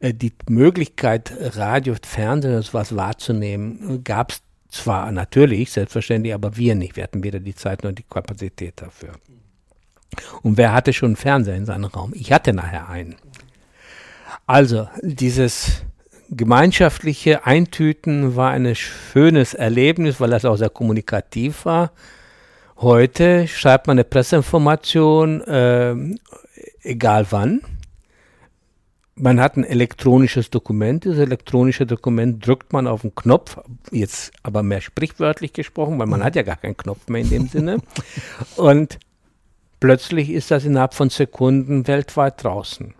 [0.00, 6.76] äh, die Möglichkeit, Radio, Fernsehen und sowas wahrzunehmen, gab es zwar natürlich, selbstverständlich, aber wir
[6.76, 6.96] nicht.
[6.96, 9.12] Wir hatten weder die Zeit noch die Kapazität dafür.
[10.40, 12.14] Und wer hatte schon einen Fernseher in seinem Raum?
[12.14, 13.16] Ich hatte nachher einen.
[14.46, 15.82] Also, dieses
[16.30, 21.92] gemeinschaftliche Eintüten war ein schönes Erlebnis, weil das auch sehr kommunikativ war.
[22.76, 25.94] Heute schreibt man eine Presseinformation, äh,
[26.82, 27.62] egal wann.
[29.16, 31.04] Man hat ein elektronisches Dokument.
[31.04, 33.58] Dieses elektronische Dokument drückt man auf den Knopf,
[33.90, 37.48] jetzt aber mehr sprichwörtlich gesprochen, weil man hat ja gar keinen Knopf mehr in dem
[37.48, 37.78] Sinne.
[38.56, 39.00] Und
[39.80, 42.94] plötzlich ist das innerhalb von Sekunden weltweit draußen.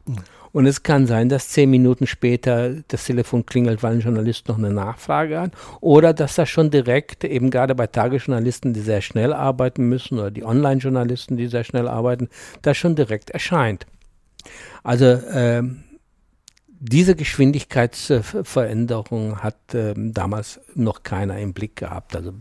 [0.58, 4.58] Und es kann sein, dass zehn Minuten später das Telefon klingelt, weil ein Journalist noch
[4.58, 5.52] eine Nachfrage hat.
[5.80, 10.32] Oder dass das schon direkt, eben gerade bei Tagesjournalisten, die sehr schnell arbeiten müssen, oder
[10.32, 12.28] die Online-Journalisten, die sehr schnell arbeiten,
[12.62, 13.86] das schon direkt erscheint.
[14.82, 15.84] Also ähm,
[16.80, 22.14] diese Geschwindigkeitsveränderung hat äh, damals noch keiner im Blick gehabt.
[22.14, 22.32] Also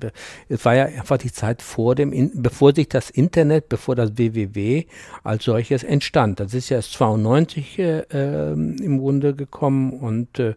[0.48, 4.18] es war ja einfach die Zeit vor dem, in, bevor sich das Internet, bevor das
[4.18, 4.86] WWW
[5.24, 6.40] als solches entstand.
[6.40, 10.54] Das ist ja erst 92 äh, ähm, im Grunde gekommen und äh,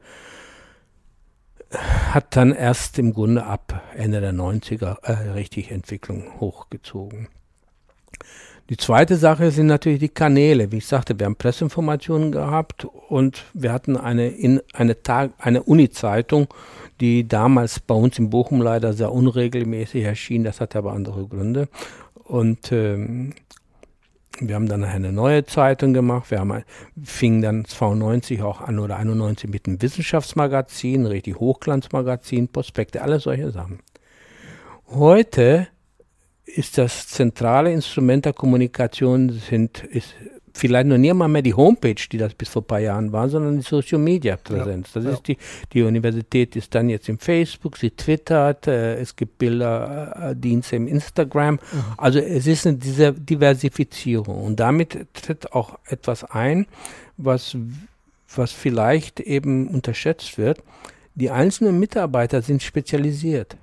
[1.71, 7.29] hat dann erst im Grunde ab Ende der 90er äh, richtig Entwicklung hochgezogen.
[8.71, 10.71] Die zweite Sache sind natürlich die Kanäle.
[10.71, 15.65] Wie ich sagte, wir haben Presseinformationen gehabt und wir hatten eine, in, eine, Tag, eine
[15.65, 16.47] Uni-Zeitung,
[17.01, 20.45] die damals bei uns in Bochum leider sehr unregelmäßig erschien.
[20.45, 21.69] Das hatte aber andere Gründe.
[22.15, 23.35] Und ähm,
[24.39, 26.31] wir haben dann eine neue Zeitung gemacht.
[26.31, 26.63] Wir haben,
[27.03, 33.51] fingen dann 92 auch an oder 91 mit einem Wissenschaftsmagazin, richtig Hochglanzmagazin, Prospekte, alle solche
[33.51, 33.81] Sachen.
[34.87, 35.67] Heute
[36.55, 40.15] ist das zentrale Instrument der Kommunikation sind, ist
[40.53, 43.29] vielleicht noch nie mal mehr die Homepage, die das bis vor ein paar Jahren war,
[43.29, 44.89] sondern die Social Media Präsenz.
[44.95, 45.11] Ja, das ja.
[45.13, 45.37] ist die,
[45.73, 50.87] die Universität ist dann jetzt im Facebook, sie twittert, äh, es gibt Bilderdienste äh, im
[50.87, 51.55] Instagram.
[51.55, 51.61] Mhm.
[51.97, 56.67] Also es ist eine diese Diversifizierung und damit tritt auch etwas ein,
[57.17, 57.57] was,
[58.35, 60.63] was vielleicht eben unterschätzt wird.
[61.15, 63.57] Die einzelnen Mitarbeiter sind spezialisiert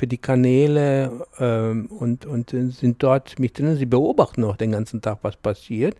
[0.00, 3.76] für die Kanäle ähm, und, und sind dort mit drin.
[3.76, 5.96] Sie beobachten auch den ganzen Tag, was passiert.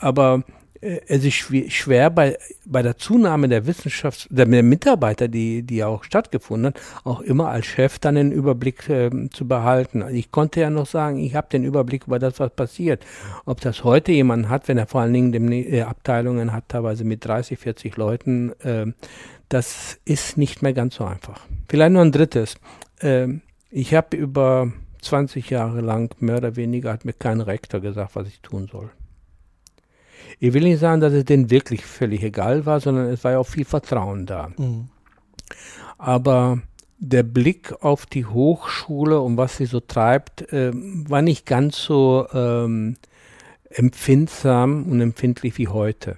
[0.00, 0.42] Aber
[0.80, 1.34] äh, es ist
[1.72, 7.20] schwer bei, bei der Zunahme der Wissenschafts-, der Mitarbeiter, die, die auch stattgefunden hat, auch
[7.20, 10.04] immer als Chef dann den Überblick äh, zu behalten.
[10.12, 13.06] Ich konnte ja noch sagen, ich habe den Überblick über das, was passiert.
[13.46, 17.04] Ob das heute jemand hat, wenn er vor allen Dingen dem, äh, Abteilungen hat, teilweise
[17.04, 18.86] mit 30, 40 Leuten, äh,
[19.48, 21.46] das ist nicht mehr ganz so einfach.
[21.68, 22.56] Vielleicht noch ein drittes.
[23.02, 28.14] Ähm, ich habe über 20 Jahre lang mehr oder weniger hat mir kein Rektor gesagt,
[28.14, 28.90] was ich tun soll.
[30.38, 33.38] Ich will nicht sagen, dass es denen wirklich völlig egal war, sondern es war ja
[33.38, 34.50] auch viel Vertrauen da.
[34.56, 34.88] Mhm.
[35.98, 36.60] Aber
[36.98, 42.26] der Blick auf die Hochschule und was sie so treibt, äh, war nicht ganz so
[42.32, 42.96] ähm,
[43.70, 46.16] empfindsam und empfindlich wie heute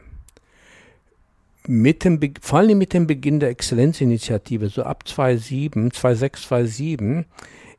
[1.67, 7.25] mit dem, vor allem mit dem Beginn der Exzellenzinitiative, so ab 2007, 2006, 2007,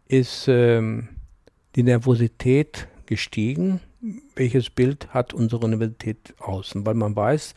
[0.08, 1.10] ist ähm,
[1.76, 3.82] die Nervosität gestiegen.
[4.36, 6.86] Welches Bild hat unsere Universität außen?
[6.86, 7.54] Weil man weiß,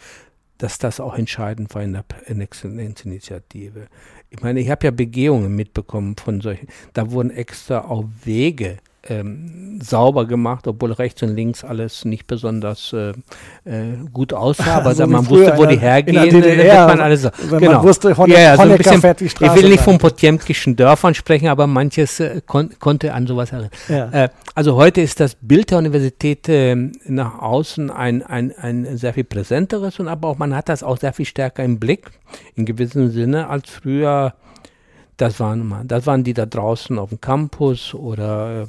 [0.58, 3.86] dass das auch entscheidend war in der, in der Exzellenzinitiative.
[4.30, 6.68] Ich meine, ich habe ja Begehungen mitbekommen von solchen.
[6.92, 12.92] Da wurden extra auch Wege ähm, sauber gemacht, obwohl rechts und links alles nicht besonders
[12.92, 13.10] äh,
[13.64, 16.30] äh, gut aussah, aber so man wusste, wo die hergehen.
[16.30, 17.30] DDR, man alles so.
[17.50, 17.72] genau.
[17.72, 21.48] man wusste, von ja, ja, so ein bisschen, Ich will nicht von potemkischen Dörfern sprechen,
[21.48, 23.70] aber manches äh, kon konnte an sowas erinnern.
[23.88, 24.24] Ja.
[24.24, 26.74] Äh, also heute ist das Bild der Universität äh,
[27.06, 30.98] nach außen ein, ein, ein sehr viel präsenteres und aber auch man hat das auch
[30.98, 32.10] sehr viel stärker im Blick,
[32.56, 34.34] in gewissem Sinne, als früher
[35.18, 38.66] das waren, das waren die da draußen auf dem Campus oder äh,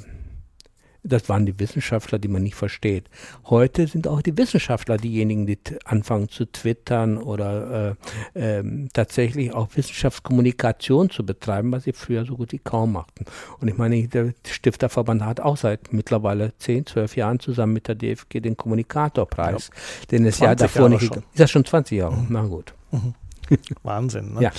[1.02, 3.08] das waren die Wissenschaftler, die man nicht versteht.
[3.46, 7.96] Heute sind auch die Wissenschaftler diejenigen, die anfangen zu twittern oder
[8.34, 13.24] äh, äh, tatsächlich auch Wissenschaftskommunikation zu betreiben, was sie früher so gut wie kaum machten.
[13.60, 17.94] Und ich meine, der Stifterverband hat auch seit mittlerweile 10, 12 Jahren zusammen mit der
[17.94, 20.06] DFG den Kommunikatorpreis, ja.
[20.10, 21.14] den es ja davor Jahre nicht.
[21.14, 21.18] Schon.
[21.18, 22.16] Ist das schon 20 Jahre?
[22.16, 22.26] Mhm.
[22.28, 22.74] Na gut.
[22.90, 23.14] Mhm.
[23.82, 24.42] Wahnsinn, ne?
[24.42, 24.52] Ja.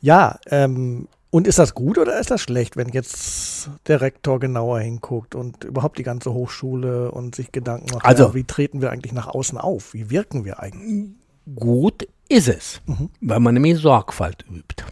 [0.00, 4.80] Ja, ähm, und ist das gut oder ist das schlecht, wenn jetzt der Rektor genauer
[4.80, 8.90] hinguckt und überhaupt die ganze Hochschule und sich Gedanken macht, also, ja, wie treten wir
[8.90, 9.92] eigentlich nach außen auf?
[9.92, 11.10] Wie wirken wir eigentlich?
[11.54, 13.10] Gut ist es, mhm.
[13.20, 14.82] weil man nämlich Sorgfalt übt.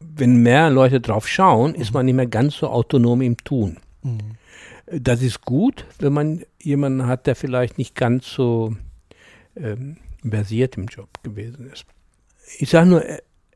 [0.00, 1.82] Wenn mehr Leute drauf schauen, mhm.
[1.82, 3.76] ist man nicht mehr ganz so autonom im Tun.
[4.02, 4.38] Mhm.
[4.86, 8.74] Das ist gut, wenn man jemanden hat, der vielleicht nicht ganz so
[9.54, 11.84] ähm, versiert im Job gewesen ist.
[12.58, 13.04] ich sage nur,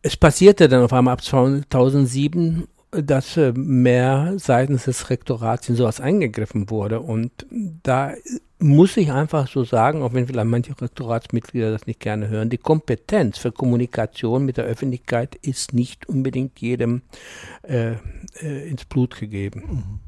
[0.04, 2.68] es passierte dann auf einmal ab 2007
[3.02, 7.00] dass äh, mehr seitens des Rektorats in sowas eingegriffen wurde.
[7.00, 7.32] Und
[7.82, 8.12] da
[8.60, 12.58] muss ich einfach so sagen, auch wenn vielleicht manche Rektoratsmitglieder das nicht gerne hören, die
[12.58, 17.02] Kompetenz für Kommunikation mit der Öffentlichkeit ist nicht unbedingt jedem
[17.62, 17.94] äh,
[18.40, 19.62] äh, ins Blut gegeben.
[19.68, 20.00] Mhm.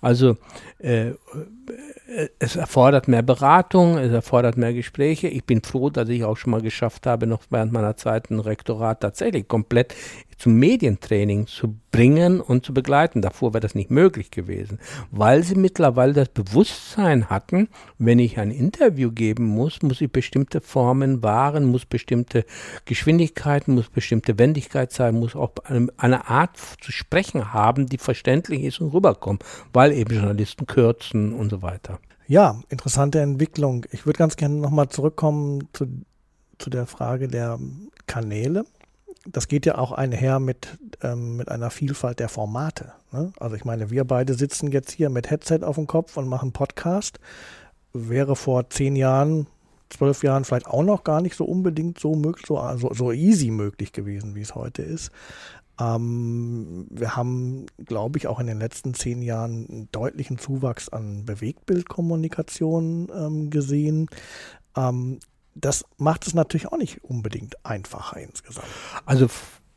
[0.00, 0.36] Also
[0.78, 1.12] äh,
[2.38, 5.28] es erfordert mehr Beratung, es erfordert mehr Gespräche.
[5.28, 8.38] Ich bin froh, dass ich auch schon mal geschafft habe, noch während meiner Zeit ein
[8.38, 9.94] Rektorat tatsächlich komplett
[10.38, 13.22] zum Medientraining zu bringen und zu begleiten.
[13.22, 14.78] Davor wäre das nicht möglich gewesen,
[15.10, 17.68] weil sie mittlerweile das Bewusstsein hatten,
[17.98, 22.44] wenn ich ein Interview geben muss, muss ich bestimmte Formen wahren, muss bestimmte
[22.84, 25.52] Geschwindigkeiten, muss bestimmte Wendigkeit sein, muss auch
[25.96, 31.50] eine Art zu sprechen haben, die verständlich ist und rüberkommt, weil eben Journalisten kürzen und
[31.50, 31.98] so weiter.
[32.28, 33.86] Ja, interessante Entwicklung.
[33.92, 35.86] Ich würde ganz gerne nochmal zurückkommen zu,
[36.58, 37.58] zu der Frage der
[38.06, 38.64] Kanäle
[39.28, 42.92] das geht ja auch einher mit, ähm, mit einer Vielfalt der Formate.
[43.12, 43.32] Ne?
[43.38, 46.52] Also ich meine, wir beide sitzen jetzt hier mit Headset auf dem Kopf und machen
[46.52, 47.18] Podcast.
[47.92, 49.46] Wäre vor zehn Jahren,
[49.90, 53.50] zwölf Jahren vielleicht auch noch gar nicht so unbedingt so möglich, so, so, so easy
[53.50, 55.10] möglich gewesen, wie es heute ist.
[55.78, 61.24] Ähm, wir haben, glaube ich, auch in den letzten zehn Jahren einen deutlichen Zuwachs an
[61.24, 64.08] Bewegtbildkommunikation ähm, gesehen.
[64.76, 65.18] Ähm,
[65.56, 68.66] das macht es natürlich auch nicht unbedingt einfacher insgesamt.
[69.04, 69.28] Also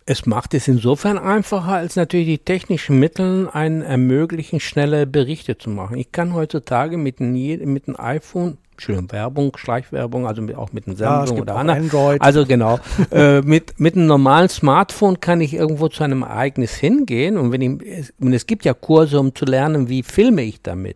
[0.06, 5.70] es macht es insofern einfacher, als natürlich die technischen Mittel einen ermöglichen, schnelle Berichte zu
[5.70, 5.98] machen.
[5.98, 10.96] Ich kann heutzutage mit mit einem iPhone Entschuldigung, Werbung, Schleichwerbung, also mit, auch mit einem
[10.96, 12.22] Samsung ja, oder Android.
[12.22, 12.80] Also genau.
[13.12, 17.62] äh, mit, mit einem normalen Smartphone kann ich irgendwo zu einem Ereignis hingehen und wenn
[17.62, 20.96] ich, und es gibt ja Kurse, um zu lernen, wie filme ich damit.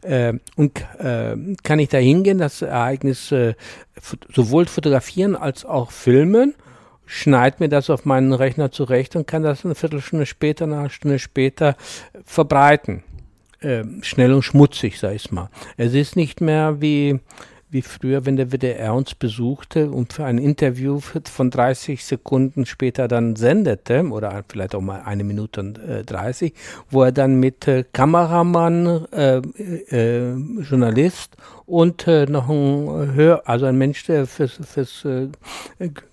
[0.00, 3.54] Äh, und äh, kann ich da hingehen, das Ereignis äh,
[4.34, 6.54] sowohl fotografieren als auch filmen
[7.04, 11.18] schneide mir das auf meinen Rechner zurecht und kann das eine Viertelstunde später, eine Stunde
[11.18, 11.74] später
[12.24, 13.02] verbreiten
[13.60, 15.50] äh, schnell und schmutzig, sag ich mal.
[15.76, 17.20] Es ist nicht mehr wie,
[17.70, 23.08] wie früher, wenn der WDR uns besuchte und für ein Interview von 30 Sekunden später
[23.08, 26.54] dann sendete, oder vielleicht auch mal eine Minute und äh, 30,
[26.90, 29.38] wo er dann mit äh, Kameramann, äh,
[29.90, 35.28] äh Journalist und äh, noch ein Hör, also ein Mensch, der fürs, fürs äh,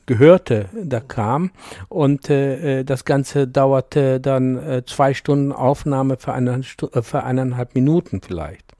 [0.05, 1.51] Gehörte da kam.
[1.87, 8.21] Und äh, das Ganze dauerte dann äh, zwei Stunden Aufnahme für, eine, für eineinhalb Minuten
[8.21, 8.73] vielleicht.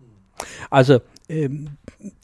[0.70, 1.70] Also ähm,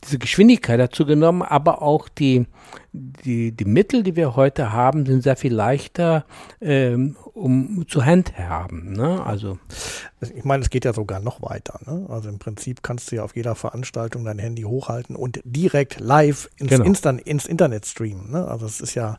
[0.04, 2.46] diese Geschwindigkeit dazu genommen, aber auch die,
[2.94, 6.26] die, die Mittel, die wir heute haben, sind sehr viel leichter
[6.60, 8.94] ähm, um zu handhaben.
[8.94, 9.24] Ne?
[9.26, 9.58] Also
[10.20, 11.80] ich meine, es geht ja sogar noch weiter.
[11.86, 12.06] Ne?
[12.10, 16.50] Also im Prinzip kannst du ja auf jeder Veranstaltung dein Handy hochhalten und direkt live
[16.58, 16.86] ins, genau.
[16.86, 18.32] Instan ins Internet streamen.
[18.32, 18.48] Ne?
[18.48, 19.17] Also das ist ja,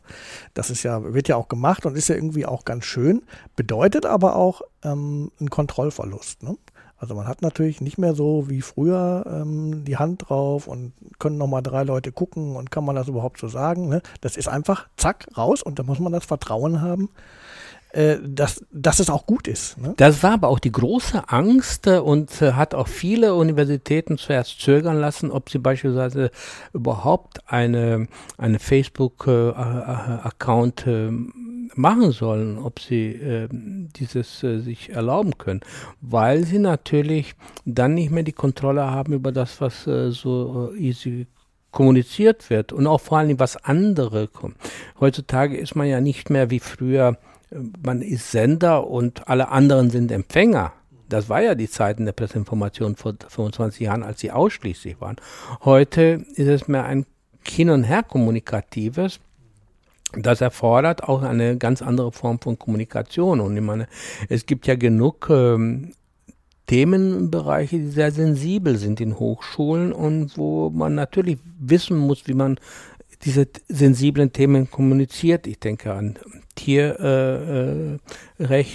[0.53, 3.23] das ist ja, wird ja auch gemacht und ist ja irgendwie auch ganz schön,
[3.55, 6.43] bedeutet aber auch ähm, einen Kontrollverlust.
[6.43, 6.57] Ne?
[7.03, 11.37] Also man hat natürlich nicht mehr so wie früher ähm, die Hand drauf und können
[11.37, 13.89] nochmal drei Leute gucken und kann man das überhaupt so sagen.
[13.89, 14.01] Ne?
[14.21, 17.09] Das ist einfach zack, raus und da muss man das Vertrauen haben,
[17.91, 19.77] äh, dass, dass es auch gut ist.
[19.77, 19.95] Ne?
[19.97, 24.61] Das war aber auch die große Angst äh, und äh, hat auch viele Universitäten zuerst
[24.61, 26.31] zögern lassen, ob sie beispielsweise
[26.71, 31.11] überhaupt eine, eine Facebook-Account äh,
[31.75, 35.61] machen sollen, ob sie äh, dieses äh, sich erlauben können,
[36.01, 40.77] weil sie natürlich dann nicht mehr die Kontrolle haben über das, was äh, so äh,
[40.77, 41.27] easy
[41.71, 44.55] kommuniziert wird und auch vor allem was andere kommen.
[44.99, 47.17] Heutzutage ist man ja nicht mehr wie früher,
[47.51, 50.73] äh, man ist Sender und alle anderen sind Empfänger.
[51.09, 55.17] Das war ja die Zeiten der Presseinformation vor 25 Jahren, als sie ausschließlich waren.
[55.63, 57.05] Heute ist es mehr ein
[57.45, 59.19] Hin- und Her-kommunikatives
[60.17, 63.39] das erfordert auch eine ganz andere Form von Kommunikation.
[63.39, 63.87] Und ich meine,
[64.29, 65.93] es gibt ja genug ähm,
[66.67, 72.57] Themenbereiche, die sehr sensibel sind in Hochschulen und wo man natürlich wissen muss, wie man
[73.25, 75.47] diese sensiblen Themen kommuniziert.
[75.47, 76.19] Ich denke an
[76.55, 78.01] Tierrecht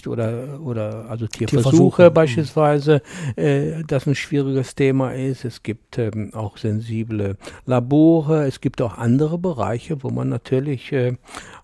[0.07, 2.11] äh, oder, oder also Tierversuche, Tierversuche.
[2.11, 3.03] beispielsweise,
[3.37, 5.45] äh, das ein schwieriges Thema ist.
[5.45, 7.37] Es gibt ähm, auch sensible
[7.67, 8.47] Labore.
[8.47, 11.17] Es gibt auch andere Bereiche, wo man natürlich äh,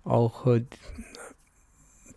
[0.05, 0.64] auch äh,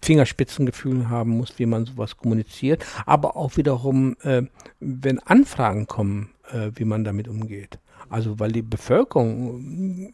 [0.02, 4.44] Fingerspitzengefühl haben muss, wie man sowas kommuniziert, aber auch wiederum, äh,
[4.80, 7.80] wenn Anfragen kommen, äh, wie man damit umgeht.
[8.10, 10.12] Also weil die Bevölkerung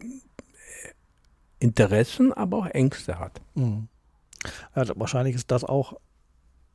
[1.64, 3.42] Interessen, aber auch Ängste hat.
[3.56, 3.88] Mhm.
[4.76, 5.96] Ja, wahrscheinlich ist das auch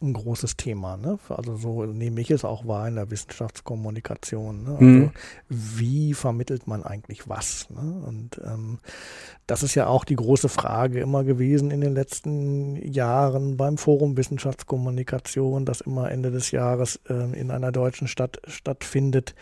[0.01, 0.97] ein großes Thema.
[0.97, 1.18] Ne?
[1.28, 4.62] Also so nehme ich es auch wahr in der Wissenschaftskommunikation.
[4.62, 4.70] Ne?
[4.70, 5.11] Also mhm.
[5.49, 7.68] wie vermittelt man eigentlich was?
[7.68, 8.03] Ne?
[8.07, 8.78] Und ähm,
[9.47, 14.16] das ist ja auch die große Frage immer gewesen in den letzten Jahren beim Forum
[14.16, 19.34] Wissenschaftskommunikation, das immer Ende des Jahres äh, in einer deutschen Stadt stattfindet.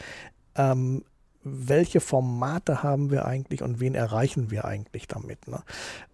[0.56, 1.04] Ähm,
[1.48, 5.46] welche Formate haben wir eigentlich und wen erreichen wir eigentlich damit?
[5.46, 5.62] Ne?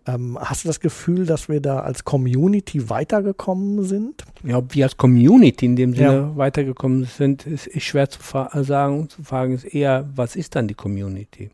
[0.07, 4.25] Ähm, hast du das Gefühl, dass wir da als Community weitergekommen sind?
[4.45, 6.37] Ja, ob wir als Community in dem Sinne ja.
[6.37, 8.21] weitergekommen sind, ist, ist schwer zu
[8.63, 9.09] sagen.
[9.09, 11.51] Zu fragen ist eher, was ist dann die Community?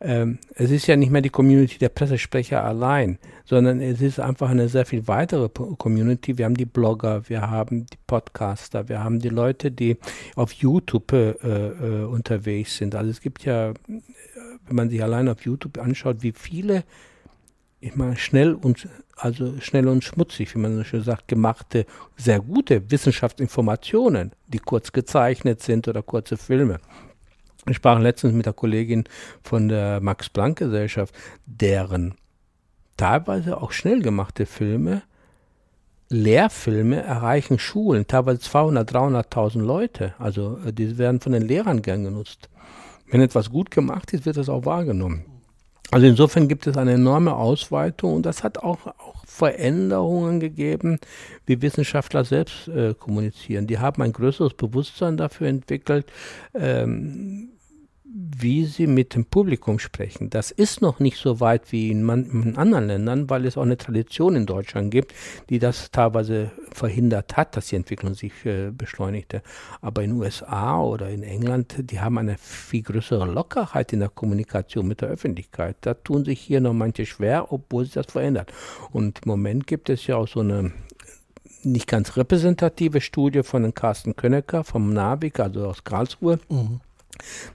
[0.00, 4.50] Ähm, es ist ja nicht mehr die Community der Pressesprecher allein, sondern es ist einfach
[4.50, 6.38] eine sehr viel weitere Community.
[6.38, 9.96] Wir haben die Blogger, wir haben die Podcaster, wir haben die Leute, die
[10.34, 12.94] auf YouTube äh, äh, unterwegs sind.
[12.94, 16.84] Also es gibt ja, wenn man sich allein auf YouTube anschaut, wie viele
[17.82, 21.84] ich meine, schnell und also schnell und schmutzig, wie man so schön sagt, gemachte,
[22.16, 26.78] sehr gute Wissenschaftsinformationen, die kurz gezeichnet sind oder kurze Filme.
[27.66, 29.04] Ich sprach letztens mit der Kollegin
[29.42, 31.14] von der Max-Planck-Gesellschaft,
[31.46, 32.14] deren
[32.96, 35.02] teilweise auch schnell gemachte Filme,
[36.08, 40.14] Lehrfilme erreichen Schulen, teilweise 200, 300.000 Leute.
[40.18, 42.50] Also äh, die werden von den Lehrern gern genutzt.
[43.10, 45.24] Wenn etwas gut gemacht ist, wird das auch wahrgenommen.
[45.92, 50.98] Also insofern gibt es eine enorme Ausweitung und das hat auch, auch Veränderungen gegeben,
[51.44, 53.66] wie Wissenschaftler selbst äh, kommunizieren.
[53.66, 56.06] Die haben ein größeres Bewusstsein dafür entwickelt,
[56.54, 57.50] ähm,
[58.14, 60.28] wie sie mit dem Publikum sprechen.
[60.28, 63.62] Das ist noch nicht so weit wie in, man, in, anderen Ländern, weil es auch
[63.62, 65.14] eine Tradition in Deutschland gibt,
[65.48, 69.42] die das teilweise verhindert hat, dass die Entwicklung sich äh, beschleunigte.
[69.80, 74.10] Aber in den USA oder in England, die haben eine viel größere Lockerheit in der
[74.10, 75.76] Kommunikation mit der Öffentlichkeit.
[75.80, 78.52] Da tun sich hier noch manche schwer, obwohl sich das verändert.
[78.90, 80.72] Und im Moment gibt es ja auch so eine
[81.62, 86.38] nicht ganz repräsentative Studie von Carsten Könnecker vom NABIC, also aus Karlsruhe.
[86.50, 86.80] Mhm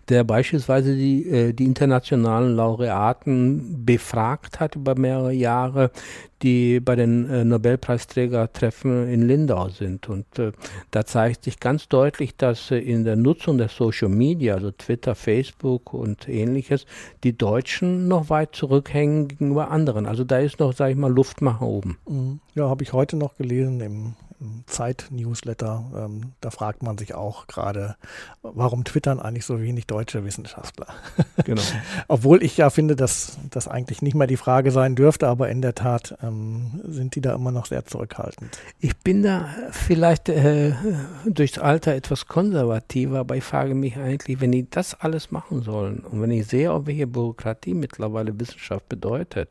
[0.10, 5.92] der beispielsweise die, äh, die internationalen Laureaten befragt hat über mehrere Jahre,
[6.42, 10.08] die bei den äh, Nobelpreisträgertreffen in Lindau sind.
[10.10, 10.52] Und äh,
[10.92, 15.94] da zeigt sich ganz deutlich, dass in der Nutzung der Social Media, also Twitter, Facebook
[15.94, 16.86] und ähnliches,
[17.24, 20.06] die Deutschen noch weit zurückhängen gegenüber anderen.
[20.06, 21.98] Also da ist noch, sage ich mal, Luft nach oben.
[22.08, 22.40] Mhm.
[22.54, 24.14] Ja, habe ich heute noch gelesen im
[24.68, 25.84] Zeit-Newsletter.
[25.96, 27.96] Ähm, da fragt man sich auch gerade,
[28.42, 30.88] warum twittern eigentlich so wenig deutsche Wissenschaftler?
[31.44, 31.62] Genau.
[32.08, 35.62] Obwohl ich ja finde, dass das eigentlich nicht mehr die Frage sein dürfte, aber in
[35.62, 38.60] der Tat ähm, sind die da immer noch sehr zurückhaltend.
[38.80, 40.74] Ich bin da vielleicht äh,
[41.26, 46.00] durchs Alter etwas konservativer, aber ich frage mich eigentlich, wenn die das alles machen sollen
[46.00, 49.50] und wenn ich sehe, welche Bürokratie mittlerweile Wissenschaft bedeutet,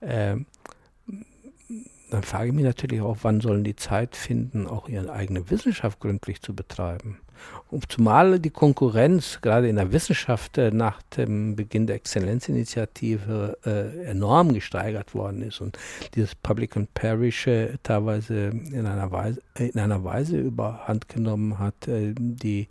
[0.00, 0.36] äh,
[2.10, 6.00] dann frage ich mich natürlich auch, wann sollen die Zeit finden, auch ihre eigene Wissenschaft
[6.00, 7.18] gründlich zu betreiben.
[7.70, 14.10] Und zumal die Konkurrenz gerade in der Wissenschaft äh, nach dem Beginn der Exzellenzinitiative äh,
[14.10, 15.78] enorm gesteigert worden ist und
[16.14, 21.86] dieses Public and Parish äh, teilweise in einer Weise, in einer Weise überhand genommen hat,
[21.88, 22.68] äh, die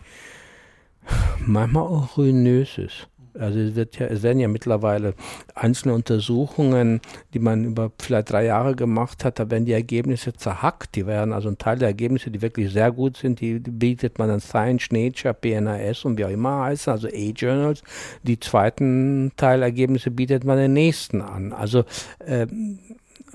[1.46, 3.08] manchmal auch ruinös ist.
[3.40, 5.14] Also es, wird ja, es werden ja mittlerweile
[5.56, 7.02] einzelne Untersuchungen,
[7.34, 10.96] die man über vielleicht drei Jahre gemacht hat, da werden die Ergebnisse zerhackt.
[10.96, 14.30] Die werden also ein Teil der Ergebnisse, die wirklich sehr gut sind, die, bietet man
[14.30, 17.84] an Science, Nature, PNAS und wie auch immer heißen, also A-Journals.
[18.24, 21.54] Die zweiten Teilergebnisse bietet man den nächsten an.
[21.54, 21.86] Also
[22.20, 22.48] äh,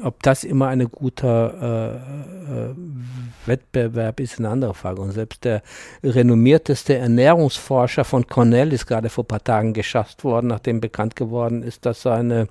[0.03, 2.75] ob das immer ein guter äh, äh,
[3.47, 5.01] Wettbewerb ist, eine andere Frage.
[5.01, 5.63] Und selbst der
[6.03, 11.63] renommierteste Ernährungsforscher von Cornell ist gerade vor ein paar Tagen geschafft worden, nachdem bekannt geworden
[11.63, 12.49] ist, dass seine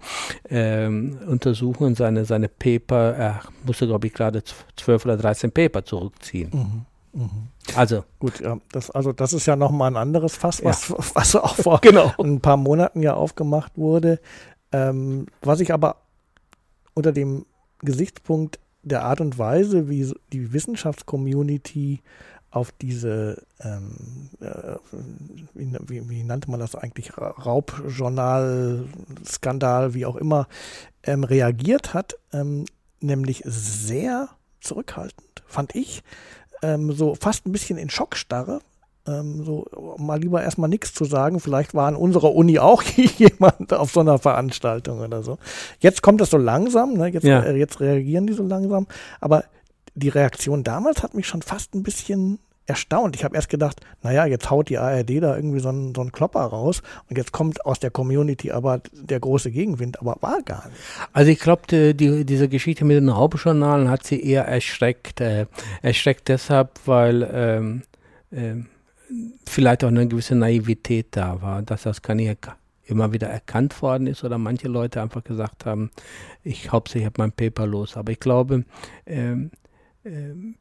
[0.49, 4.43] äh, Untersuchungen, seine, seine Paper, er musste, glaube ich, gerade
[4.76, 6.49] zwölf oder dreizehn Paper zurückziehen.
[6.54, 6.86] Mhm.
[7.14, 7.47] Mhm.
[7.76, 10.95] Also gut, ja, das, also das ist ja nochmal ein anderes Fass, was, ja.
[11.14, 12.14] was auch vor genau.
[12.18, 14.20] ein paar Monaten ja aufgemacht wurde.
[14.72, 15.97] Ähm, was ich aber
[16.93, 17.45] unter dem
[17.79, 22.01] Gesichtspunkt der Art und Weise, wie die Wissenschaftscommunity
[22.49, 24.75] auf diese, ähm, äh,
[25.53, 28.85] wie, wie, nannte man das eigentlich, Raubjournal,
[29.25, 30.47] Skandal, wie auch immer,
[31.03, 32.65] ähm, reagiert hat, ähm,
[32.99, 34.29] nämlich sehr
[34.59, 36.03] zurückhaltend, fand ich,
[36.61, 38.61] ähm, so fast ein bisschen in Schockstarre,
[39.08, 39.66] ähm, so
[39.97, 41.39] mal lieber erstmal nichts zu sagen.
[41.39, 42.84] Vielleicht war an unserer Uni auch
[43.18, 45.38] jemand auf so einer Veranstaltung oder so.
[45.80, 47.08] Jetzt kommt das so langsam, ne?
[47.08, 47.41] jetzt, ja.
[47.41, 48.88] äh, jetzt reagieren die so langsam.
[49.20, 49.43] Aber
[49.95, 53.16] die Reaktion damals hat mich schon fast ein bisschen erstaunt.
[53.16, 56.12] Ich habe erst gedacht, naja, jetzt haut die ARD da irgendwie so einen, so einen
[56.12, 60.68] Klopper raus und jetzt kommt aus der Community aber der große Gegenwind, aber war gar
[60.68, 60.78] nicht.
[61.12, 65.20] Also ich glaube, die, diese Geschichte mit den Hauptjournalen hat sie eher erschreckt.
[65.22, 65.47] Äh,
[65.82, 67.82] erschreckt deshalb, weil ähm,
[68.32, 68.64] äh,
[69.47, 72.38] vielleicht auch eine gewisse Naivität da war, dass das gar nicht
[72.86, 75.91] immer wieder erkannt worden ist oder manche Leute einfach gesagt haben,
[76.43, 77.97] ich hauptsächlich habe mein Paper los.
[77.97, 78.66] Aber ich glaube,
[79.05, 79.51] ähm,
[80.03, 80.55] ähm,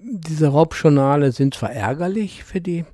[0.00, 2.84] diese Raubjournale sind zwar ärgerlich für die,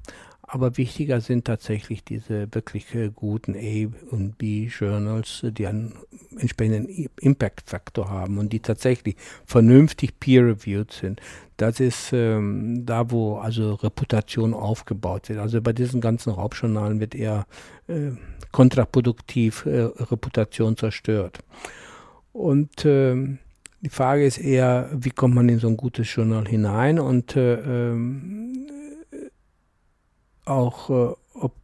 [0.55, 5.95] aber wichtiger sind tatsächlich diese wirklich äh, guten A- und B-Journals, die einen
[6.37, 11.23] entsprechenden Impact-Faktor haben und die tatsächlich vernünftig peer-reviewed sind.
[11.57, 15.39] Das ist ähm, da, wo also Reputation aufgebaut wird.
[15.39, 17.47] Also bei diesen ganzen Raubjournalen wird eher
[17.89, 18.11] äh,
[18.51, 21.39] kontraproduktiv äh, Reputation zerstört.
[22.35, 23.39] Und ähm,
[23.81, 27.55] die Frage ist eher, wie kommt man in so ein gutes Journal hinein und äh,
[27.55, 28.67] ähm,
[30.45, 31.55] auch, äh, ob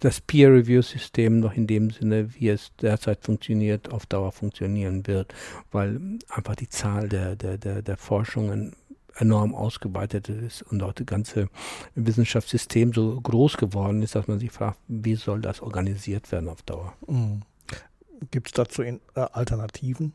[0.00, 5.34] das Peer-Review-System noch in dem Sinne, wie es derzeit funktioniert, auf Dauer funktionieren wird,
[5.72, 5.98] weil
[6.28, 8.76] einfach die Zahl der, der, der, der Forschungen
[9.16, 11.48] enorm ausgeweitet ist und auch das ganze
[11.94, 16.62] Wissenschaftssystem so groß geworden ist, dass man sich fragt, wie soll das organisiert werden auf
[16.62, 16.94] Dauer.
[17.06, 17.42] Mhm.
[18.30, 20.12] Gibt es dazu in, äh, Alternativen?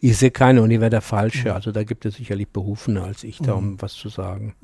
[0.00, 1.48] Ich sehe keine und ich wäre der Falsche.
[1.48, 1.54] Mhm.
[1.54, 3.82] Also da gibt es sicherlich Berufene als ich da, um mhm.
[3.82, 4.54] was zu sagen.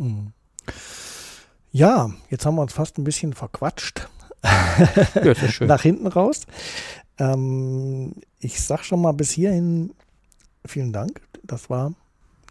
[1.70, 4.08] Ja, jetzt haben wir uns fast ein bisschen verquatscht.
[4.42, 5.34] Ja,
[5.66, 6.46] Nach hinten raus.
[7.18, 9.92] Ähm, ich sag schon mal bis hierhin
[10.64, 11.20] vielen Dank.
[11.42, 11.92] Das war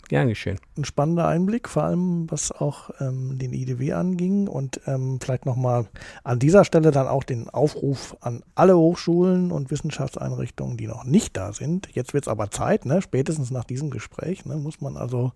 [0.10, 0.58] Gern geschehen.
[0.78, 5.88] Ein spannender Einblick, vor allem was auch ähm, den IDW anging und ähm, vielleicht nochmal
[6.24, 11.36] an dieser Stelle dann auch den Aufruf an alle Hochschulen und Wissenschaftseinrichtungen, die noch nicht
[11.36, 11.90] da sind.
[11.94, 13.02] Jetzt wird es aber Zeit, ne?
[13.02, 14.56] spätestens nach diesem Gespräch ne?
[14.56, 15.34] muss man also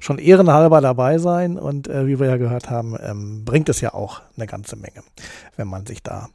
[0.00, 3.94] schon ehrenhalber dabei sein und äh, wie wir ja gehört haben, ähm, bringt es ja
[3.94, 5.04] auch eine ganze Menge,
[5.56, 6.28] wenn man sich da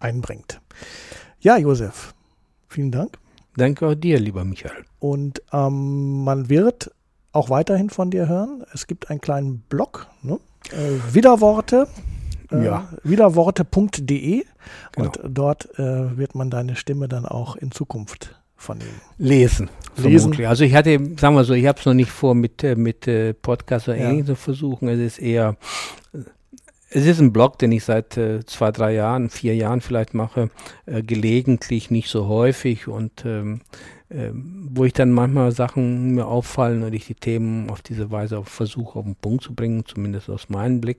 [0.00, 0.60] einbringt.
[1.40, 2.14] Ja, Josef,
[2.68, 3.18] vielen Dank.
[3.56, 4.84] Danke auch dir, lieber Michael.
[4.98, 6.90] Und ähm, man wird
[7.36, 8.64] auch weiterhin von dir hören.
[8.72, 10.40] Es gibt einen kleinen Blog, ne?
[10.72, 11.86] äh, Widerworte.
[12.50, 12.88] Äh, ja.
[13.02, 14.44] Widerworte.de
[14.92, 15.06] genau.
[15.06, 18.86] und dort äh, wird man deine Stimme dann auch in Zukunft von ihm
[19.18, 19.68] lesen.
[19.96, 20.20] Lesen.
[20.20, 20.48] Vermutlich.
[20.48, 23.06] Also ich hatte, sagen wir so, ich habe es noch nicht vor mit, äh, mit
[23.06, 24.04] äh, Podcast oder ja.
[24.04, 24.88] ähnlichem zu versuchen.
[24.88, 25.56] Es ist eher,
[26.90, 30.50] es ist ein Blog, den ich seit äh, zwei, drei Jahren, vier Jahren vielleicht mache,
[30.86, 33.60] äh, gelegentlich, nicht so häufig und ähm,
[34.08, 38.40] ähm, wo ich dann manchmal Sachen mir auffallen und ich die Themen auf diese Weise
[38.44, 40.98] versuche auf den Punkt zu bringen, zumindest aus meinem Blick.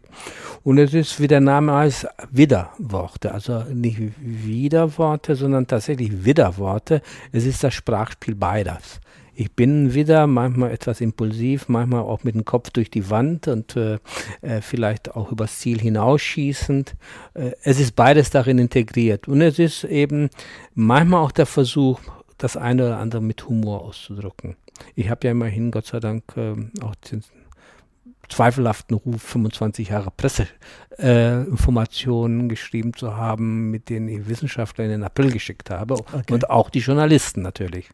[0.64, 7.02] Und es ist, wie der Name heißt, Widerworte, also nicht Widerworte, sondern tatsächlich Widerworte.
[7.32, 9.00] Es ist das Sprachspiel beides.
[9.40, 13.76] Ich bin wieder manchmal etwas impulsiv, manchmal auch mit dem Kopf durch die Wand und
[13.76, 14.00] äh,
[14.42, 16.96] äh, vielleicht auch übers Ziel hinausschießend.
[17.36, 19.28] Äh, es ist beides darin integriert.
[19.28, 20.32] Und es ist eben
[20.74, 22.00] manchmal auch der Versuch,
[22.40, 24.56] das eine oder andere mit Humor auszudrücken.
[24.96, 27.24] Ich habe ja immerhin, Gott sei Dank, äh, auch den
[28.30, 30.10] zweifelhaften Ruf, 25 Jahre
[30.98, 36.34] Presseinformationen äh, geschrieben zu haben, mit denen ich Wissenschaftler in den April geschickt habe okay.
[36.34, 37.92] und auch die Journalisten natürlich.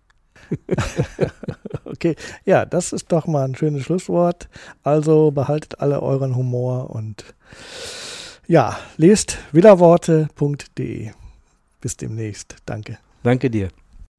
[1.86, 4.50] okay, ja, das ist doch mal ein schönes Schlusswort.
[4.84, 7.24] Also behaltet alle euren Humor und
[8.48, 11.12] ja, lest widerworte.de.
[11.82, 12.56] Bis demnächst.
[12.66, 12.98] Danke.
[13.24, 13.70] Danke dir.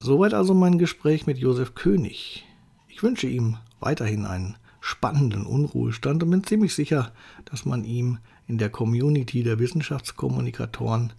[0.02, 2.44] Soweit also mein Gespräch mit Josef König.
[2.88, 7.12] Ich wünsche ihm weiterhin einen spannenden Unruhestand und bin ziemlich sicher,
[7.46, 11.12] dass man ihm in der Community der Wissenschaftskommunikatoren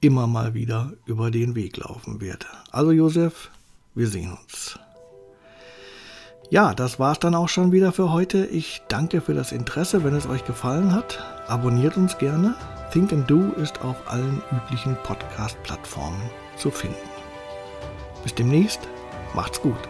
[0.00, 2.46] immer mal wieder über den Weg laufen wird.
[2.70, 3.50] Also Josef,
[3.94, 4.78] wir sehen uns.
[6.50, 8.44] Ja, das war's dann auch schon wieder für heute.
[8.46, 10.02] Ich danke für das Interesse.
[10.02, 12.56] Wenn es euch gefallen hat, abonniert uns gerne.
[12.92, 16.20] Think and Do ist auf allen üblichen Podcast-Plattformen
[16.56, 16.96] zu finden.
[18.24, 18.80] Bis demnächst,
[19.32, 19.88] macht's gut.